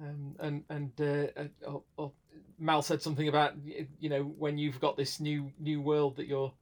um, 0.00 0.36
and 0.38 0.64
and 0.68 0.92
uh, 1.00 1.40
uh, 1.40 1.68
oh, 1.68 1.82
oh, 1.98 2.12
Mal 2.58 2.82
said 2.82 3.02
something 3.02 3.28
about 3.28 3.54
you 4.00 4.08
know 4.08 4.22
when 4.22 4.58
you've 4.58 4.80
got 4.80 4.96
this 4.96 5.20
new 5.20 5.50
new 5.58 5.80
world 5.80 6.16
that 6.16 6.26
you're 6.26 6.52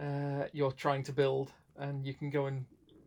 uh, 0.00 0.46
you're 0.52 0.72
trying 0.72 1.02
to 1.04 1.12
build, 1.12 1.52
and 1.78 2.06
you 2.06 2.14
can 2.14 2.30
go 2.30 2.46
and 2.46 2.64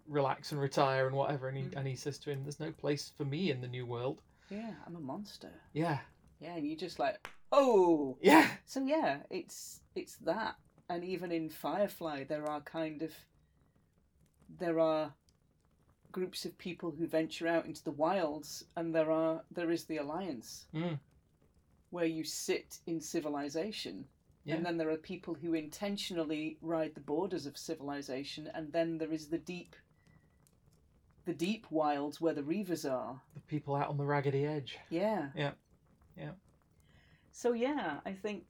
relax 0.07 0.51
and 0.51 0.61
retire 0.61 1.07
and 1.07 1.15
whatever, 1.15 1.47
and 1.47 1.57
he 1.57 1.63
Mm. 1.63 1.77
and 1.77 1.87
he 1.87 1.95
says 1.95 2.17
to 2.19 2.31
him, 2.31 2.43
"There's 2.43 2.59
no 2.59 2.71
place 2.71 3.11
for 3.17 3.25
me 3.25 3.51
in 3.51 3.61
the 3.61 3.67
new 3.67 3.85
world." 3.85 4.21
Yeah, 4.49 4.73
I'm 4.85 4.95
a 4.95 4.99
monster. 4.99 5.51
Yeah, 5.73 5.99
Yeah, 6.39 6.55
and 6.55 6.67
you're 6.67 6.77
just 6.77 6.99
like, 6.99 7.27
oh. 7.51 8.17
yeah, 8.21 8.47
So 8.65 8.85
yeah, 8.85 9.23
it's 9.31 9.81
it's 9.95 10.17
that, 10.17 10.55
and 10.87 11.03
even 11.03 11.31
in 11.31 11.49
Firefly, 11.49 12.25
there 12.25 12.45
are 12.47 12.61
kind 12.61 13.01
of 13.01 13.11
there 14.59 14.79
are 14.79 15.13
groups 16.15 16.45
of 16.45 16.57
people 16.57 16.91
who 16.91 17.05
venture 17.05 17.45
out 17.45 17.65
into 17.65 17.83
the 17.83 17.91
wilds, 17.91 18.63
and 18.77 18.95
there 18.95 19.11
are 19.11 19.43
there 19.51 19.69
is 19.69 19.83
the 19.83 19.97
Alliance, 19.97 20.65
Mm. 20.73 20.97
where 21.89 22.05
you 22.05 22.23
sit 22.23 22.79
in 22.87 23.01
civilization, 23.01 24.07
Yeah. 24.45 24.55
and 24.55 24.65
then 24.65 24.77
there 24.77 24.89
are 24.91 24.97
people 25.13 25.33
who 25.33 25.53
intentionally 25.53 26.57
ride 26.61 26.95
the 26.95 27.01
borders 27.01 27.45
of 27.45 27.57
civilization, 27.57 28.47
and 28.47 28.71
then 28.71 28.97
there 28.97 29.11
is 29.11 29.27
the 29.27 29.37
deep. 29.37 29.75
The 31.25 31.33
deep 31.33 31.69
wilds 31.69 32.21
where 32.21 32.33
the 32.33 32.43
reavers 32.43 32.89
are. 32.89 33.21
the 33.33 33.41
people 33.41 33.75
out 33.75 33.89
on 33.89 33.97
the 33.97 34.05
raggedy 34.05 34.45
edge. 34.45 34.77
Yeah. 34.89 35.31
Yeah. 35.35 35.53
Yeah. 36.15 36.35
So 37.33 37.51
yeah, 37.51 37.99
I 38.05 38.13
think 38.13 38.45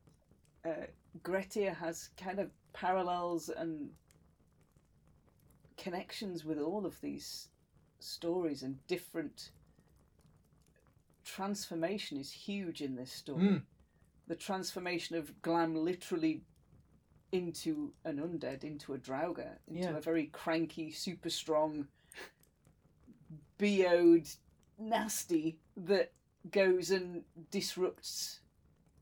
uh, 0.66 0.86
Grettir 1.24 1.74
has 1.74 2.10
kind 2.16 2.40
of 2.40 2.52
parallels 2.74 3.50
and 3.50 3.96
connections 5.78 6.46
with 6.46 6.60
all 6.60 6.86
of 6.86 7.00
these 7.02 7.50
stories 8.00 8.64
and 8.64 8.86
different 8.88 9.52
transformation 11.24 12.18
is 12.18 12.32
huge 12.32 12.82
in 12.82 12.96
this 12.96 13.12
story. 13.12 13.44
Mm. 13.44 13.62
The 14.28 14.36
transformation 14.36 15.16
of 15.16 15.42
Glam 15.42 15.76
literally 15.76 16.42
into 17.32 17.94
an 18.06 18.18
undead, 18.18 18.64
into 18.64 18.94
a 18.94 18.98
Draugr, 18.98 19.58
into 19.68 19.82
Yeah. 19.82 19.98
a 19.98 20.02
very 20.02 20.28
cranky, 20.28 20.92
super 20.92 21.30
strong, 21.30 21.88
BO'd 23.58 24.28
nasty 24.78 25.58
that 25.78 26.12
goes 26.52 26.92
and 26.92 27.24
disrupts 27.52 28.40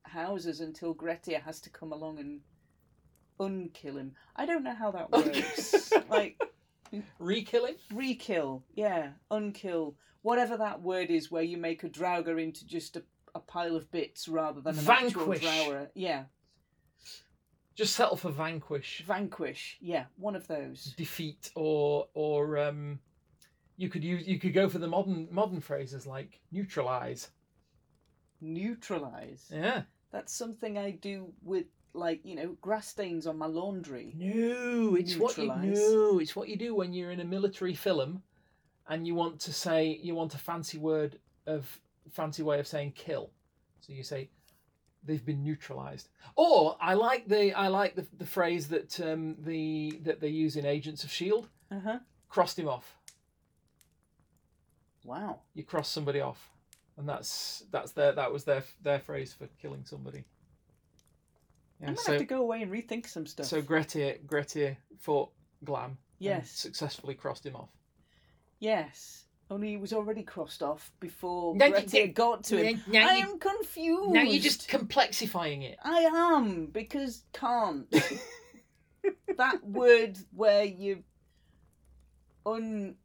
houses 0.03 0.59
until 0.61 0.93
Grettir 0.93 1.39
has 1.39 1.59
to 1.61 1.69
come 1.69 1.91
along 1.91 2.19
and 2.19 2.41
unkill 3.39 3.97
him. 3.97 4.15
I 4.35 4.45
don't 4.45 4.63
know 4.63 4.75
how 4.75 4.91
that 4.91 5.11
works. 5.11 5.91
like 6.09 6.39
Re-killing? 7.19 7.75
re-kill, 7.93 8.63
yeah, 8.75 9.09
unkill, 9.31 9.95
whatever 10.21 10.57
that 10.57 10.81
word 10.81 11.09
is, 11.09 11.31
where 11.31 11.43
you 11.43 11.57
make 11.57 11.83
a 11.83 11.89
Draugr 11.89 12.41
into 12.41 12.65
just 12.65 12.95
a, 12.97 13.03
a 13.35 13.39
pile 13.39 13.75
of 13.75 13.91
bits 13.91 14.27
rather 14.27 14.61
than 14.61 14.77
an 14.77 14.83
Vanquish. 14.83 15.41
Draugr. 15.41 15.87
Yeah, 15.95 16.23
Just 17.75 17.95
settle 17.95 18.17
for 18.17 18.29
vanquish. 18.31 19.03
vanquish. 19.07 19.77
Yeah, 19.81 20.05
one 20.17 20.35
of 20.35 20.47
those. 20.47 20.93
defeat 20.97 21.51
or 21.55 22.07
or 22.13 22.57
um 22.59 22.99
You 23.77 23.89
could 23.89 24.03
use 24.03 24.27
you 24.27 24.39
could 24.39 24.53
go 24.53 24.69
for 24.69 24.77
the 24.79 24.87
modern 24.87 25.27
modern 25.31 25.59
phrases 25.61 26.05
like 26.05 26.39
neutralize. 26.51 27.29
Neutralize. 28.41 29.49
Yeah. 29.51 29.83
That's 30.11 30.33
something 30.33 30.77
I 30.77 30.91
do 30.91 31.33
with, 31.41 31.65
like, 31.93 32.21
you 32.23 32.35
know, 32.35 32.57
grass 32.61 32.87
stains 32.87 33.27
on 33.27 33.37
my 33.37 33.45
laundry. 33.45 34.13
No, 34.15 34.95
it's 34.95 35.15
what 35.15 35.37
you 35.37 35.47
no, 35.47 36.19
it's 36.19 36.35
what 36.35 36.49
you 36.49 36.55
do 36.55 36.75
when 36.75 36.93
you're 36.93 37.11
in 37.11 37.19
a 37.19 37.25
military 37.25 37.75
film, 37.75 38.23
and 38.87 39.07
you 39.07 39.15
want 39.15 39.39
to 39.41 39.53
say 39.53 39.99
you 40.01 40.15
want 40.15 40.33
a 40.33 40.39
fancy 40.39 40.77
word 40.77 41.19
of 41.45 41.79
fancy 42.11 42.43
way 42.43 42.59
of 42.59 42.67
saying 42.67 42.93
kill, 42.95 43.31
so 43.81 43.93
you 43.93 44.03
say 44.03 44.29
they've 45.03 45.25
been 45.25 45.43
neutralized. 45.43 46.09
Or 46.35 46.77
I 46.81 46.93
like 46.93 47.27
the 47.27 47.53
I 47.53 47.67
like 47.67 47.95
the, 47.95 48.05
the 48.17 48.25
phrase 48.25 48.67
that 48.69 48.99
um, 48.99 49.35
the 49.39 49.99
that 50.03 50.19
they 50.19 50.29
use 50.29 50.55
in 50.55 50.65
Agents 50.65 51.03
of 51.03 51.11
Shield. 51.11 51.47
Uh 51.71 51.79
huh. 51.83 51.99
Crossed 52.29 52.57
him 52.57 52.67
off. 52.67 52.95
Wow. 55.03 55.41
You 55.53 55.63
cross 55.63 55.89
somebody 55.89 56.21
off, 56.21 56.49
and 56.97 57.07
that's 57.07 57.63
that's 57.71 57.91
their 57.91 58.13
that 58.13 58.31
was 58.31 58.45
their 58.45 58.63
their 58.81 58.99
phrase 58.99 59.33
for 59.33 59.47
killing 59.61 59.83
somebody. 59.85 60.23
I'm 61.83 61.89
Yeah, 61.89 61.95
gonna 61.95 62.05
so 62.05 62.11
have 62.13 62.21
to 62.21 62.25
go 62.25 62.41
away 62.41 62.61
and 62.61 62.71
rethink 62.71 63.07
some 63.07 63.25
stuff. 63.25 63.45
so 63.45 63.61
Grettir 63.61 64.17
Grettir 64.25 64.77
fought 64.99 65.31
Glam. 65.63 65.97
yes, 66.19 66.49
successfully 66.49 67.13
crossed 67.15 67.45
him 67.45 67.55
off. 67.55 67.69
yes. 68.59 69.19
Only 69.51 69.71
he 69.71 69.77
was 69.77 69.91
already 69.93 70.23
crossed 70.23 70.63
off 70.63 70.89
before 71.01 71.53
No, 71.55 71.69
Grettir 71.69 72.07
did- 72.07 72.15
got 72.15 72.45
to 72.45 72.57
him. 72.57 72.81
I 72.87 73.17
you, 73.17 73.23
am 73.27 73.37
confused. 73.39 74.11
now 74.13 74.21
you're 74.21 74.41
just 74.41 74.69
complexifying 74.69 75.63
it. 75.63 75.77
I 75.83 75.99
am 75.99 76.67
because 76.67 77.23
can't. 77.33 77.85
that 79.37 79.63
word 79.67 80.17
where 80.33 80.63
you 80.63 81.03
un 82.45 82.95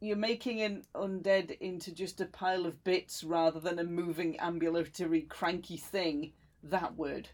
you're 0.00 0.16
making 0.16 0.62
an 0.62 0.84
undead 0.94 1.56
into 1.58 1.92
just 1.92 2.20
a 2.20 2.24
pile 2.26 2.64
of 2.66 2.82
bits 2.84 3.22
rather 3.24 3.60
than 3.60 3.78
a 3.78 3.84
moving 3.84 4.38
ambulatory 4.40 5.22
cranky 5.22 5.76
thing. 5.76 6.32
That 6.62 6.96
word. 6.96 7.28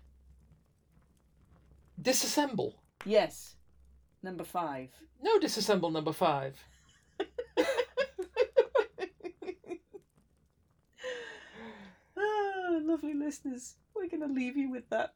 Disassemble. 2.01 2.74
Yes. 3.05 3.55
Number 4.22 4.45
five. 4.45 4.90
No, 5.22 5.38
disassemble 5.38 5.92
number 5.92 6.12
five. 6.12 6.57
Ah, 12.16 12.78
lovely 12.82 13.14
listeners. 13.14 13.74
We're 13.95 14.09
going 14.09 14.26
to 14.26 14.32
leave 14.32 14.57
you 14.57 14.70
with 14.70 14.88
that 14.90 15.14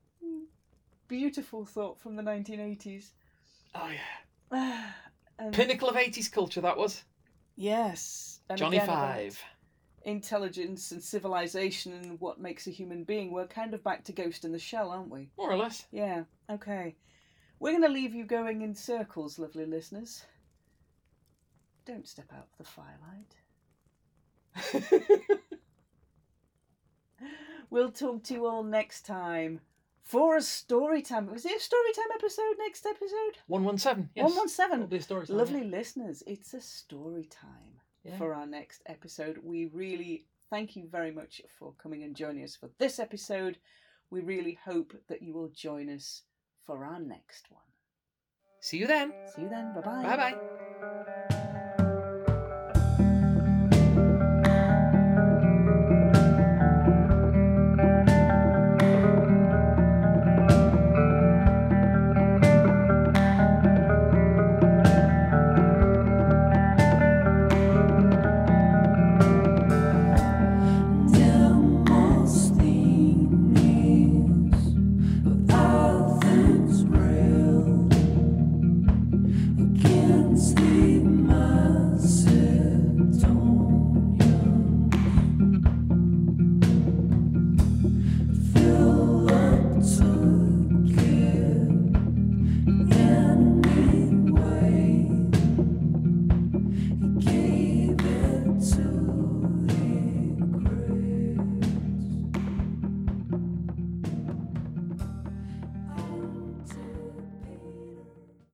beautiful 1.08 1.64
thought 1.64 2.00
from 2.00 2.16
the 2.16 2.22
1980s. 2.22 3.10
Oh 3.74 3.88
yeah. 3.90 3.98
Ah, 4.52 4.94
and 5.38 5.52
Pinnacle 5.54 5.88
of 5.88 5.96
80s 5.96 6.30
culture, 6.30 6.60
that 6.60 6.76
was. 6.76 7.04
yes. 7.56 8.40
And 8.50 8.58
Johnny 8.58 8.78
again 8.78 8.88
about 8.88 9.14
Five. 9.14 9.42
Intelligence 10.08 10.90
and 10.92 11.02
civilization 11.02 11.92
and 11.92 12.20
what 12.20 12.40
makes 12.40 12.66
a 12.66 12.70
human 12.70 13.04
being. 13.04 13.30
We're 13.30 13.46
kind 13.46 13.74
of 13.74 13.84
back 13.84 14.04
to 14.04 14.12
Ghost 14.12 14.44
in 14.44 14.52
the 14.52 14.58
Shell, 14.58 14.90
aren't 14.90 15.10
we? 15.10 15.30
More 15.36 15.50
or 15.50 15.56
less. 15.56 15.86
Yeah, 15.92 16.24
okay. 16.50 16.96
We're 17.60 17.72
going 17.72 17.82
to 17.82 17.88
leave 17.88 18.14
you 18.14 18.24
going 18.24 18.62
in 18.62 18.74
circles, 18.74 19.38
lovely 19.38 19.66
listeners. 19.66 20.24
Don't 21.84 22.08
step 22.08 22.32
out 22.32 22.48
of 22.52 22.58
the 22.58 22.64
firelight. 22.64 23.34
We'll 27.70 27.90
talk 27.90 28.24
to 28.24 28.34
you 28.34 28.46
all 28.46 28.62
next 28.62 29.02
time 29.02 29.60
for 30.02 30.36
a 30.36 30.42
story 30.42 31.02
time. 31.02 31.30
Was 31.30 31.44
it 31.44 31.56
a 31.56 31.60
story 31.60 31.92
time 31.94 32.06
episode 32.14 32.54
next 32.58 32.86
episode? 32.86 33.42
117. 33.46 34.08
Yes. 34.14 34.24
117. 34.24 34.74
It'll 34.74 34.88
be 34.88 34.96
a 34.96 35.02
story 35.02 35.26
time, 35.26 35.36
Lovely 35.36 35.64
listeners, 35.64 36.22
it's 36.26 36.54
a 36.54 36.62
story 36.62 37.28
time 37.30 37.67
Yeah. 38.08 38.18
for 38.18 38.34
our 38.34 38.46
next 38.46 38.82
episode. 38.86 39.38
We 39.42 39.66
really 39.66 40.26
thank 40.50 40.76
you 40.76 40.88
very 40.90 41.10
much 41.10 41.42
for 41.58 41.74
coming 41.82 42.02
and 42.02 42.16
joining 42.16 42.44
us 42.44 42.56
for 42.56 42.70
this 42.78 42.98
episode. 42.98 43.58
We 44.10 44.20
really 44.20 44.58
hope 44.64 44.94
that 45.08 45.22
you 45.22 45.34
will 45.34 45.48
join 45.48 45.88
us 45.88 46.22
for 46.64 46.84
our 46.84 46.98
next 46.98 47.46
one. 47.50 47.62
See 48.60 48.78
you 48.78 48.86
then. 48.86 49.12
See 49.34 49.42
you 49.42 49.48
then. 49.48 49.74
Bye 49.74 49.80
bye. 49.80 50.02
Bye 50.02 50.16
bye. 50.16 50.94